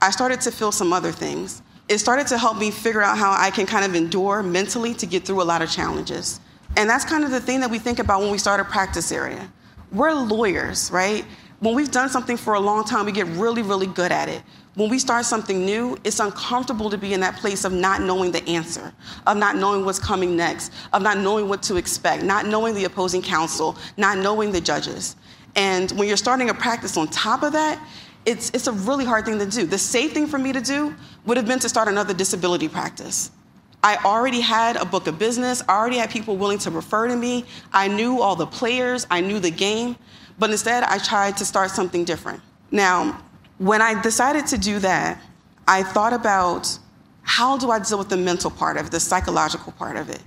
I 0.00 0.12
started 0.12 0.40
to 0.42 0.52
feel 0.52 0.70
some 0.70 0.92
other 0.92 1.10
things. 1.10 1.62
It 1.88 1.98
started 1.98 2.28
to 2.28 2.38
help 2.38 2.58
me 2.58 2.70
figure 2.70 3.02
out 3.02 3.18
how 3.18 3.32
I 3.32 3.50
can 3.50 3.66
kind 3.66 3.84
of 3.84 3.96
endure 3.96 4.44
mentally 4.44 4.94
to 4.94 5.06
get 5.06 5.24
through 5.24 5.42
a 5.42 5.44
lot 5.44 5.62
of 5.62 5.68
challenges. 5.68 6.38
And 6.76 6.88
that's 6.88 7.04
kind 7.04 7.24
of 7.24 7.30
the 7.30 7.40
thing 7.40 7.60
that 7.60 7.70
we 7.70 7.78
think 7.78 7.98
about 7.98 8.20
when 8.20 8.30
we 8.30 8.38
start 8.38 8.60
a 8.60 8.64
practice 8.64 9.12
area. 9.12 9.50
We're 9.92 10.12
lawyers, 10.12 10.90
right? 10.90 11.24
When 11.58 11.74
we've 11.74 11.90
done 11.90 12.08
something 12.08 12.36
for 12.36 12.54
a 12.54 12.60
long 12.60 12.84
time, 12.84 13.06
we 13.06 13.12
get 13.12 13.26
really, 13.26 13.62
really 13.62 13.86
good 13.86 14.12
at 14.12 14.28
it. 14.28 14.42
When 14.76 14.88
we 14.88 14.98
start 14.98 15.26
something 15.26 15.64
new, 15.66 15.98
it's 16.04 16.20
uncomfortable 16.20 16.88
to 16.90 16.96
be 16.96 17.12
in 17.12 17.20
that 17.20 17.36
place 17.36 17.64
of 17.64 17.72
not 17.72 18.00
knowing 18.00 18.30
the 18.30 18.46
answer, 18.48 18.94
of 19.26 19.36
not 19.36 19.56
knowing 19.56 19.84
what's 19.84 19.98
coming 19.98 20.36
next, 20.36 20.72
of 20.92 21.02
not 21.02 21.18
knowing 21.18 21.48
what 21.48 21.62
to 21.64 21.76
expect, 21.76 22.22
not 22.22 22.46
knowing 22.46 22.74
the 22.74 22.84
opposing 22.84 23.20
counsel, 23.20 23.76
not 23.96 24.16
knowing 24.16 24.52
the 24.52 24.60
judges. 24.60 25.16
And 25.56 25.90
when 25.92 26.06
you're 26.06 26.16
starting 26.16 26.50
a 26.50 26.54
practice 26.54 26.96
on 26.96 27.08
top 27.08 27.42
of 27.42 27.52
that, 27.52 27.84
it's, 28.24 28.50
it's 28.50 28.68
a 28.68 28.72
really 28.72 29.04
hard 29.04 29.24
thing 29.24 29.38
to 29.38 29.46
do. 29.46 29.66
The 29.66 29.78
safe 29.78 30.12
thing 30.12 30.26
for 30.26 30.38
me 30.38 30.52
to 30.52 30.60
do 30.60 30.94
would 31.26 31.36
have 31.36 31.46
been 31.46 31.58
to 31.58 31.68
start 31.68 31.88
another 31.88 32.14
disability 32.14 32.68
practice. 32.68 33.32
I 33.82 33.96
already 34.04 34.40
had 34.40 34.76
a 34.76 34.84
book 34.84 35.06
of 35.06 35.18
business, 35.18 35.62
I 35.68 35.76
already 35.76 35.96
had 35.96 36.10
people 36.10 36.36
willing 36.36 36.58
to 36.58 36.70
refer 36.70 37.08
to 37.08 37.16
me. 37.16 37.44
I 37.72 37.88
knew 37.88 38.20
all 38.20 38.36
the 38.36 38.46
players, 38.46 39.06
I 39.10 39.20
knew 39.20 39.38
the 39.38 39.50
game, 39.50 39.96
but 40.38 40.50
instead 40.50 40.82
I 40.84 40.98
tried 40.98 41.36
to 41.38 41.44
start 41.44 41.70
something 41.70 42.04
different. 42.04 42.42
Now, 42.70 43.22
when 43.58 43.80
I 43.80 44.00
decided 44.00 44.46
to 44.48 44.58
do 44.58 44.78
that, 44.80 45.22
I 45.66 45.82
thought 45.82 46.12
about 46.12 46.78
how 47.22 47.56
do 47.56 47.70
I 47.70 47.78
deal 47.78 47.98
with 47.98 48.08
the 48.08 48.16
mental 48.16 48.50
part 48.50 48.76
of 48.76 48.86
it, 48.86 48.92
the 48.92 49.00
psychological 49.00 49.72
part 49.72 49.96
of 49.96 50.10
it. 50.10 50.22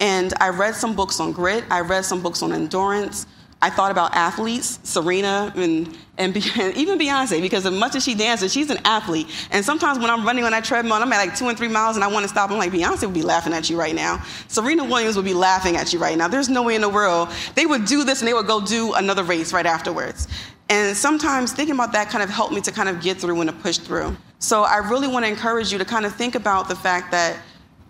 And 0.00 0.34
I 0.40 0.48
read 0.48 0.74
some 0.74 0.94
books 0.94 1.20
on 1.20 1.32
grit, 1.32 1.64
I 1.70 1.80
read 1.80 2.04
some 2.04 2.22
books 2.22 2.42
on 2.42 2.52
endurance. 2.52 3.26
I 3.66 3.70
thought 3.70 3.90
about 3.90 4.14
athletes, 4.14 4.78
Serena 4.84 5.52
and, 5.56 5.98
and, 6.18 6.36
even 6.76 7.00
Beyonce, 7.00 7.42
because 7.42 7.66
as 7.66 7.72
much 7.72 7.96
as 7.96 8.04
she 8.04 8.14
dances, 8.14 8.52
she's 8.52 8.70
an 8.70 8.78
athlete. 8.84 9.26
And 9.50 9.64
sometimes 9.64 9.98
when 9.98 10.08
I'm 10.08 10.24
running 10.24 10.44
on 10.44 10.52
that 10.52 10.62
treadmill, 10.64 10.94
I'm 10.94 11.12
at 11.12 11.18
like 11.18 11.36
two 11.36 11.48
and 11.48 11.58
three 11.58 11.66
miles 11.66 11.96
and 11.96 12.04
I 12.04 12.06
want 12.06 12.22
to 12.22 12.28
stop, 12.28 12.52
I'm 12.52 12.58
like, 12.58 12.70
Beyonce 12.70 13.06
would 13.06 13.12
be 13.12 13.22
laughing 13.22 13.52
at 13.52 13.68
you 13.68 13.76
right 13.76 13.94
now. 13.94 14.22
Serena 14.46 14.84
Williams 14.84 15.16
would 15.16 15.24
be 15.24 15.34
laughing 15.34 15.74
at 15.76 15.92
you 15.92 15.98
right 15.98 16.16
now. 16.16 16.28
There's 16.28 16.48
no 16.48 16.62
way 16.62 16.76
in 16.76 16.80
the 16.80 16.88
world. 16.88 17.28
They 17.56 17.66
would 17.66 17.86
do 17.86 18.04
this 18.04 18.20
and 18.20 18.28
they 18.28 18.34
would 18.34 18.46
go 18.46 18.64
do 18.64 18.94
another 18.94 19.24
race 19.24 19.52
right 19.52 19.66
afterwards. 19.66 20.28
And 20.68 20.96
sometimes 20.96 21.52
thinking 21.52 21.74
about 21.74 21.90
that 21.90 22.08
kind 22.08 22.22
of 22.22 22.30
helped 22.30 22.54
me 22.54 22.60
to 22.60 22.70
kind 22.70 22.88
of 22.88 23.02
get 23.02 23.16
through 23.16 23.40
and 23.40 23.50
to 23.50 23.56
push 23.56 23.78
through. 23.78 24.16
So 24.38 24.62
I 24.62 24.76
really 24.76 25.08
want 25.08 25.24
to 25.24 25.28
encourage 25.28 25.72
you 25.72 25.78
to 25.78 25.84
kind 25.84 26.06
of 26.06 26.14
think 26.14 26.36
about 26.36 26.68
the 26.68 26.76
fact 26.76 27.10
that 27.10 27.36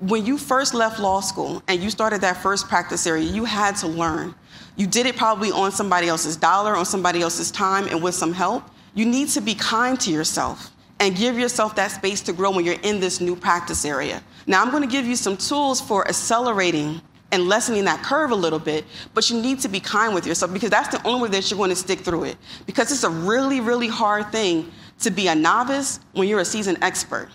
when 0.00 0.24
you 0.24 0.38
first 0.38 0.72
left 0.72 0.98
law 0.98 1.20
school 1.20 1.62
and 1.68 1.82
you 1.82 1.90
started 1.90 2.22
that 2.22 2.38
first 2.38 2.66
practice 2.66 3.06
area, 3.06 3.24
you 3.30 3.44
had 3.44 3.76
to 3.76 3.88
learn. 3.88 4.34
You 4.76 4.86
did 4.86 5.06
it 5.06 5.16
probably 5.16 5.50
on 5.50 5.72
somebody 5.72 6.08
else's 6.08 6.36
dollar, 6.36 6.76
on 6.76 6.84
somebody 6.84 7.22
else's 7.22 7.50
time, 7.50 7.86
and 7.88 8.02
with 8.02 8.14
some 8.14 8.32
help. 8.32 8.64
You 8.94 9.06
need 9.06 9.28
to 9.30 9.40
be 9.40 9.54
kind 9.54 9.98
to 10.00 10.10
yourself 10.10 10.70
and 11.00 11.16
give 11.16 11.38
yourself 11.38 11.74
that 11.76 11.90
space 11.90 12.20
to 12.22 12.32
grow 12.32 12.50
when 12.50 12.64
you're 12.64 12.80
in 12.82 13.00
this 13.00 13.20
new 13.20 13.36
practice 13.36 13.84
area. 13.84 14.22
Now, 14.46 14.62
I'm 14.62 14.70
going 14.70 14.82
to 14.82 14.88
give 14.88 15.06
you 15.06 15.16
some 15.16 15.36
tools 15.36 15.80
for 15.80 16.06
accelerating 16.08 17.00
and 17.32 17.48
lessening 17.48 17.84
that 17.84 18.02
curve 18.02 18.30
a 18.30 18.34
little 18.34 18.58
bit, 18.58 18.84
but 19.12 19.28
you 19.28 19.40
need 19.40 19.60
to 19.60 19.68
be 19.68 19.80
kind 19.80 20.14
with 20.14 20.26
yourself 20.26 20.52
because 20.52 20.70
that's 20.70 20.88
the 20.88 21.06
only 21.06 21.22
way 21.22 21.28
that 21.40 21.50
you're 21.50 21.58
going 21.58 21.70
to 21.70 21.76
stick 21.76 22.00
through 22.00 22.24
it. 22.24 22.36
Because 22.66 22.92
it's 22.92 23.04
a 23.04 23.10
really, 23.10 23.60
really 23.60 23.88
hard 23.88 24.30
thing 24.30 24.70
to 25.00 25.10
be 25.10 25.28
a 25.28 25.34
novice 25.34 26.00
when 26.12 26.28
you're 26.28 26.40
a 26.40 26.44
seasoned 26.44 26.78
expert 26.82 27.28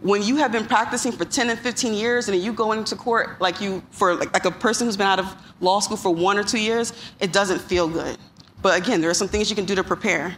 when 0.00 0.22
you 0.22 0.36
have 0.36 0.52
been 0.52 0.66
practicing 0.66 1.10
for 1.10 1.24
10 1.24 1.50
and 1.50 1.58
15 1.58 1.94
years 1.94 2.28
and 2.28 2.38
you 2.38 2.52
go 2.52 2.72
into 2.72 2.94
court 2.96 3.40
like 3.40 3.60
you 3.60 3.82
for 3.90 4.14
like, 4.14 4.32
like, 4.32 4.44
a 4.44 4.50
person 4.50 4.86
who's 4.86 4.96
been 4.96 5.06
out 5.06 5.18
of 5.18 5.34
law 5.60 5.80
school 5.80 5.96
for 5.96 6.10
one 6.10 6.38
or 6.38 6.44
two 6.44 6.60
years 6.60 6.92
it 7.20 7.32
doesn't 7.32 7.60
feel 7.60 7.88
good. 7.88 8.18
But 8.62 8.78
again 8.78 9.00
there 9.00 9.10
are 9.10 9.14
some 9.14 9.28
things 9.28 9.48
you 9.48 9.56
can 9.56 9.64
do 9.64 9.74
to 9.74 9.84
prepare. 9.84 10.36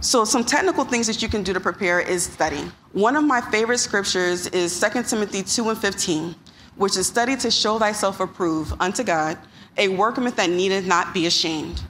So 0.00 0.24
some 0.24 0.44
technical 0.44 0.84
things 0.84 1.06
that 1.06 1.22
you 1.22 1.28
can 1.28 1.42
do 1.42 1.52
to 1.52 1.60
prepare 1.60 2.00
is 2.00 2.22
study. 2.22 2.70
One 2.92 3.16
of 3.16 3.24
my 3.24 3.40
favorite 3.40 3.78
scriptures 3.78 4.46
is 4.48 4.78
2 4.78 5.02
timothy 5.04 5.42
2 5.42 5.70
and 5.70 5.78
15 5.78 6.34
which 6.76 6.96
is 6.96 7.08
study 7.08 7.34
to 7.34 7.50
show 7.50 7.76
thyself 7.78 8.20
approved 8.20 8.72
unto 8.78 9.02
god 9.02 9.36
a 9.78 9.88
workman 9.88 10.32
that 10.34 10.50
needeth 10.50 10.86
not 10.86 11.14
be 11.14 11.26
ashamed. 11.26 11.82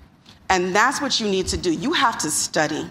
And 0.50 0.75
that's 0.75 1.00
what 1.00 1.20
you 1.20 1.28
need 1.28 1.46
to 1.48 1.56
do. 1.56 1.72
You 1.72 1.92
have 1.92 2.16
to 2.18 2.30
study. 2.30 2.90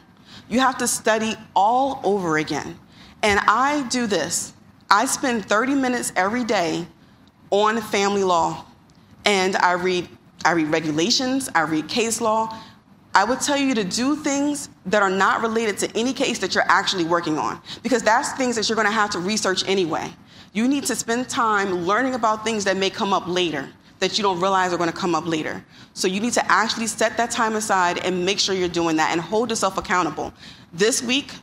You 0.50 0.60
have 0.60 0.78
to 0.78 0.88
study 0.88 1.36
all 1.56 2.02
over 2.04 2.38
again 2.38 2.78
and 3.24 3.40
I 3.48 3.88
do 3.90 4.08
this 4.08 4.54
I 4.90 5.06
spend 5.06 5.46
30 5.46 5.76
minutes 5.76 6.14
every 6.16 6.44
day 6.44 6.88
on 7.50 7.82
family 7.82 8.24
law. 8.24 8.66
And 9.26 9.56
I 9.58 9.74
read, 9.74 10.08
I 10.46 10.52
read 10.52 10.68
regulations, 10.68 11.50
I 11.54 11.62
read 11.62 11.90
case 11.90 12.22
law. 12.22 12.58
I 13.14 13.24
would 13.24 13.42
tell 13.42 13.58
you 13.58 13.74
to 13.76 13.84
do 13.84 14.16
things 14.16 14.70
that 14.86 15.02
are 15.02 15.10
not 15.10 15.42
related 15.42 15.78
to 15.80 15.98
any 15.98 16.14
case 16.14 16.40
that 16.40 16.54
you're 16.54 16.70
actually 16.70 17.04
working 17.04 17.38
on, 17.38 17.60
because 17.82 18.04
that's 18.04 18.32
things 18.34 18.56
that 18.56 18.70
you're 18.70 18.76
going 18.76 18.88
to 18.88 18.94
have 18.94 19.10
to 19.12 19.20
research 19.20 19.68
anyway. 19.68 20.10
You 20.54 20.68
need 20.68 20.86
to 20.86 20.96
spend 20.96 21.28
time 21.28 21.86
learning 21.86 22.14
about 22.14 22.46
things 22.46 22.64
that 22.66 22.78
may 22.78 22.90
come 22.90 23.14
up 23.14 23.28
later 23.28 23.68
that 24.00 24.18
you 24.18 24.22
don't 24.22 24.40
realize 24.40 24.72
are 24.72 24.78
going 24.78 24.92
to 24.92 24.96
come 24.96 25.16
up 25.16 25.26
later. 25.26 25.66
So 25.94 26.08
you 26.08 26.20
need 26.20 26.34
to 26.34 26.52
actually 26.52 26.86
set 26.86 27.18
that 27.18 27.32
time 27.32 27.56
aside 27.56 27.98
and 28.06 28.24
make 28.24 28.40
sure 28.40 28.54
you're 28.54 28.70
doing 28.70 28.96
that 28.98 29.12
and 29.12 29.20
hold 29.20 29.50
yourself 29.50 29.78
accountable. 29.78 30.32
This 30.72 31.02
week, 31.02 31.34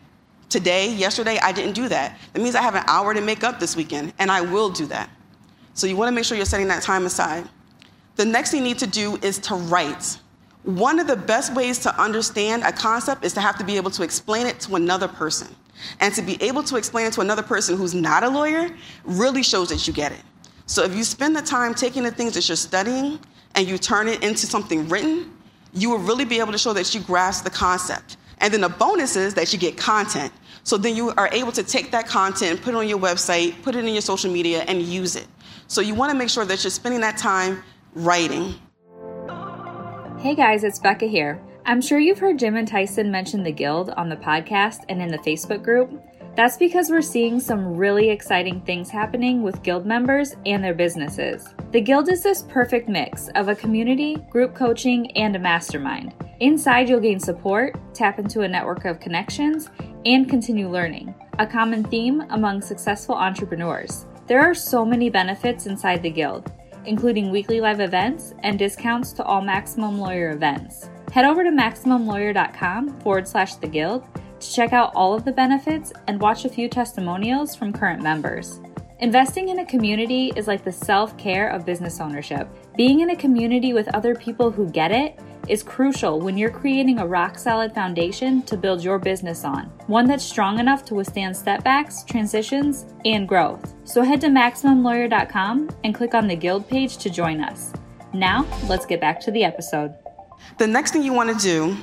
Today, 0.55 0.89
yesterday, 0.89 1.37
I 1.43 1.51
didn't 1.51 1.73
do 1.73 1.89
that. 1.89 2.17
That 2.33 2.41
means 2.41 2.55
I 2.55 2.63
have 2.63 2.77
an 2.77 2.85
hour 2.87 3.13
to 3.13 3.21
make 3.21 3.43
up 3.43 3.59
this 3.59 3.75
weekend, 3.75 4.13
and 4.21 4.31
I 4.31 4.41
will 4.41 4.71
do 4.71 4.87
that. 4.87 5.11
So 5.73 5.89
you 5.89 5.97
want 5.97 6.11
to 6.11 6.15
make 6.15 6.25
sure 6.25 6.37
you're 6.37 6.47
setting 6.47 6.69
that 6.69 6.81
time 6.81 7.07
aside. 7.07 7.49
The 8.15 8.25
next 8.25 8.53
thing 8.53 8.61
you 8.61 8.69
need 8.69 8.79
to 8.79 8.87
do 8.87 9.17
is 9.17 9.39
to 9.39 9.57
write. 9.57 10.17
One 10.63 11.01
of 11.01 11.09
the 11.09 11.17
best 11.17 11.57
ways 11.57 11.81
to 11.81 12.01
understand 12.01 12.63
a 12.63 12.71
concept 12.71 13.25
is 13.25 13.33
to 13.33 13.41
have 13.41 13.59
to 13.59 13.65
be 13.65 13.77
able 13.77 13.91
to 13.91 14.05
explain 14.05 14.47
it 14.47 14.61
to 14.61 14.77
another 14.77 15.09
person. 15.09 15.49
And 15.99 16.15
to 16.15 16.23
be 16.23 16.41
able 16.41 16.63
to 16.63 16.77
explain 16.77 17.07
it 17.07 17.15
to 17.15 17.21
another 17.21 17.43
person 17.43 17.77
who's 17.77 17.93
not 17.93 18.23
a 18.23 18.29
lawyer 18.29 18.71
really 19.03 19.43
shows 19.43 19.71
that 19.71 19.89
you 19.89 19.93
get 19.93 20.13
it. 20.13 20.23
So 20.67 20.85
if 20.85 20.95
you 20.95 21.03
spend 21.03 21.35
the 21.35 21.43
time 21.43 21.75
taking 21.75 22.05
the 22.05 22.13
things 22.13 22.35
that 22.35 22.49
you're 22.49 22.55
studying 22.55 23.19
and 23.57 23.67
you 23.67 23.77
turn 23.77 24.07
it 24.07 24.23
into 24.23 24.47
something 24.47 24.89
written, 24.89 25.37
you 25.73 25.91
will 25.91 25.99
really 25.99 26.25
be 26.25 26.39
able 26.39 26.53
to 26.53 26.59
show 26.59 26.73
that 26.75 26.95
you 26.95 27.01
grasp 27.01 27.43
the 27.43 27.51
concept. 27.51 28.19
And 28.39 28.53
then 28.53 28.61
the 28.61 28.69
bonus 28.69 29.17
is 29.17 29.35
that 29.35 29.53
you 29.53 29.59
get 29.59 29.77
content. 29.77 30.33
So 30.65 30.79
then 30.79 30.97
you 30.97 31.11
are 31.11 31.29
able 31.31 31.53
to 31.53 31.63
take 31.63 31.91
that 31.91 32.07
content, 32.09 32.63
put 32.63 32.73
it 32.73 32.77
on 32.79 32.89
your 32.89 32.99
website, 32.99 33.63
put 33.63 33.77
it 33.77 33.85
in 33.85 33.93
your 33.93 34.01
social 34.01 34.33
media, 34.33 34.65
and 34.67 34.81
use 34.81 35.15
it. 35.15 35.27
So 35.67 35.83
you 35.83 35.95
want 35.95 36.11
to 36.11 36.17
make 36.17 36.31
sure 36.31 36.47
that 36.47 36.65
you're 36.65 36.71
spending 36.71 37.03
that 37.03 37.19
time 37.19 37.63
writing. 37.95 38.55
Hey 40.19 40.35
guys, 40.35 40.65
it's 40.65 40.79
Becca 40.79 41.05
here. 41.05 41.39
I'm 41.67 41.83
sure 41.83 41.99
you've 41.99 42.19
heard 42.19 42.39
Jim 42.39 42.57
and 42.57 42.67
Tyson 42.67 43.11
mention 43.11 43.43
the 43.43 43.53
Guild 43.53 43.91
on 43.91 44.09
the 44.09 44.17
podcast 44.17 44.85
and 44.89 45.03
in 45.03 45.09
the 45.09 45.19
Facebook 45.19 45.63
group. 45.63 46.03
That's 46.35 46.57
because 46.57 46.91
we're 46.91 47.03
seeing 47.03 47.41
some 47.41 47.77
really 47.77 48.09
exciting 48.09 48.63
things 48.63 48.89
happening 48.89 49.43
with 49.43 49.63
Guild 49.63 49.85
members 49.85 50.35
and 50.47 50.65
their 50.65 50.75
businesses. 50.75 51.47
The 51.73 51.81
Guild 51.81 52.09
is 52.09 52.23
this 52.23 52.43
perfect 52.43 52.89
mix 52.89 53.29
of 53.35 53.49
a 53.49 53.55
community, 53.55 54.17
group 54.31 54.55
coaching, 54.55 55.11
and 55.13 55.37
a 55.37 55.39
mastermind. 55.39 56.15
Inside, 56.41 56.89
you'll 56.89 57.01
gain 57.01 57.21
support, 57.21 57.77
tap 57.95 58.19
into 58.19 58.41
a 58.41 58.49
network 58.49 58.85
of 58.85 58.99
connections, 58.99 59.71
and 60.07 60.29
continue 60.29 60.69
learning, 60.69 61.15
a 61.39 61.47
common 61.47 61.85
theme 61.85 62.23
among 62.31 62.61
successful 62.61 63.15
entrepreneurs. 63.15 64.07
There 64.27 64.41
are 64.41 64.55
so 64.55 64.85
many 64.85 65.11
benefits 65.11 65.67
inside 65.67 66.03
the 66.03 66.11
Guild, 66.11 66.53
including 66.87 67.31
weekly 67.31 67.61
live 67.61 67.81
events 67.81 68.35
and 68.43 68.59
discounts 68.59 69.13
to 69.13 69.25
all 69.25 69.41
Maximum 69.41 69.99
Lawyer 69.99 70.31
events. 70.31 70.91
Head 71.13 71.25
over 71.25 71.45
to 71.45 71.51
MaximumLawyer.com 71.51 73.01
forward 73.01 73.29
slash 73.29 73.55
the 73.57 73.69
Guild 73.69 74.05
to 74.41 74.53
check 74.53 74.73
out 74.73 74.93
all 74.95 75.15
of 75.15 75.25
the 75.25 75.33
benefits 75.33 75.93
and 76.07 76.21
watch 76.21 76.45
a 76.45 76.49
few 76.49 76.69
testimonials 76.69 77.55
from 77.55 77.73
current 77.73 78.03
members. 78.03 78.61
Investing 79.01 79.49
in 79.49 79.59
a 79.59 79.67
community 79.67 80.33
is 80.37 80.47
like 80.47 80.65
the 80.65 80.71
self 80.71 81.19
care 81.19 81.49
of 81.51 81.67
business 81.67 82.01
ownership. 82.01 82.49
Being 82.77 83.01
in 83.01 83.11
a 83.11 83.17
community 83.17 83.73
with 83.73 83.93
other 83.93 84.15
people 84.15 84.53
who 84.53 84.71
get 84.71 84.93
it 84.93 85.19
is 85.49 85.65
crucial 85.65 86.21
when 86.21 86.39
you're 86.39 86.51
creating 86.51 87.01
a 87.01 87.07
rock 87.07 87.37
solid 87.37 87.75
foundation 87.75 88.43
to 88.43 88.57
build 88.57 88.85
your 88.85 89.01
business 89.01 89.45
on, 89.45 89.65
one 89.89 90.07
that's 90.07 90.25
strong 90.25 90.61
enough 90.61 90.85
to 90.85 90.95
withstand 90.95 91.37
setbacks, 91.37 92.05
transitions, 92.05 92.87
and 93.05 93.29
growth. 93.29 93.75
So 93.83 94.03
head 94.03 94.21
to 94.21 94.29
MaximumLawyer.com 94.29 95.71
and 95.83 95.95
click 95.95 96.15
on 96.15 96.29
the 96.29 96.37
Guild 96.37 96.69
page 96.69 96.97
to 96.99 97.11
join 97.11 97.41
us. 97.41 97.73
Now, 98.13 98.47
let's 98.69 98.87
get 98.87 99.01
back 99.01 99.19
to 99.23 99.33
the 99.33 99.43
episode. 99.43 99.93
The 100.59 100.69
next 100.69 100.93
thing 100.93 101.03
you 101.03 101.13
want 101.13 101.37
to 101.37 101.45
do 101.45 101.77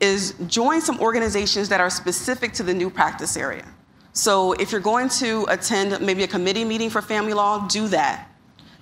is 0.00 0.34
join 0.46 0.80
some 0.80 0.98
organizations 1.00 1.68
that 1.68 1.82
are 1.82 1.90
specific 1.90 2.54
to 2.54 2.62
the 2.62 2.72
new 2.72 2.88
practice 2.88 3.36
area. 3.36 3.66
So 4.16 4.52
if 4.52 4.72
you're 4.72 4.80
going 4.80 5.10
to 5.20 5.44
attend 5.50 6.00
maybe 6.00 6.22
a 6.22 6.26
committee 6.26 6.64
meeting 6.64 6.88
for 6.88 7.02
family 7.02 7.34
law, 7.34 7.68
do 7.68 7.86
that. 7.88 8.30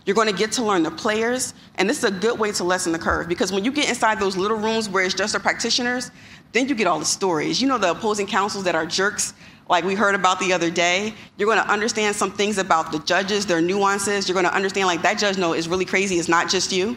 You're 0.07 0.15
going 0.15 0.29
to 0.29 0.35
get 0.35 0.53
to 0.53 0.65
learn 0.65 0.85
the 0.85 0.93
players, 0.93 1.55
and 1.75 1.91
this 1.91 1.99
is 1.99 2.05
a 2.05 2.11
good 2.13 2.39
way 2.39 2.53
to 2.53 2.63
lessen 2.63 2.93
the 2.93 3.01
curve 3.01 3.27
because 3.27 3.51
when 3.51 3.65
you 3.65 3.73
get 3.73 3.89
inside 3.89 4.21
those 4.21 4.37
little 4.37 4.57
rooms 4.57 4.89
where 4.89 5.05
it's 5.05 5.13
just 5.13 5.33
the 5.33 5.41
practitioners, 5.41 6.13
then 6.53 6.69
you 6.69 6.77
get 6.77 6.87
all 6.87 7.01
the 7.01 7.05
stories. 7.05 7.61
You 7.61 7.67
know, 7.67 7.79
the 7.79 7.91
opposing 7.91 8.29
counsels 8.29 8.63
that 8.63 8.77
are 8.77 8.87
jerks, 8.87 9.35
like 9.69 9.83
we 9.83 9.97
heard 9.97 10.15
about 10.15 10.39
the 10.39 10.53
other 10.53 10.71
day. 10.71 11.15
You're 11.37 11.53
going 11.53 11.59
to 11.59 11.69
understand 11.69 12.15
some 12.15 12.31
things 12.31 12.59
about 12.59 12.93
the 12.93 13.01
judges, 13.01 13.45
their 13.45 13.61
nuances. 13.61 14.29
You're 14.29 14.35
going 14.35 14.47
to 14.47 14.55
understand, 14.55 14.87
like, 14.87 15.03
that 15.03 15.19
judge 15.19 15.37
no 15.37 15.53
is 15.53 15.67
really 15.67 15.85
crazy. 15.85 16.17
It's 16.17 16.29
not 16.29 16.49
just 16.49 16.71
you, 16.71 16.97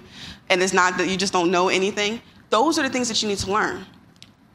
and 0.50 0.62
it's 0.62 0.74
not 0.74 0.96
that 1.00 1.08
you 1.10 1.18
just 1.18 1.34
don't 1.34 1.50
know 1.50 1.70
anything. 1.70 2.22
Those 2.52 2.78
are 2.78 2.84
the 2.84 2.90
things 2.90 3.08
that 3.08 3.20
you 3.24 3.30
need 3.30 3.40
to 3.40 3.52
learn. 3.52 3.84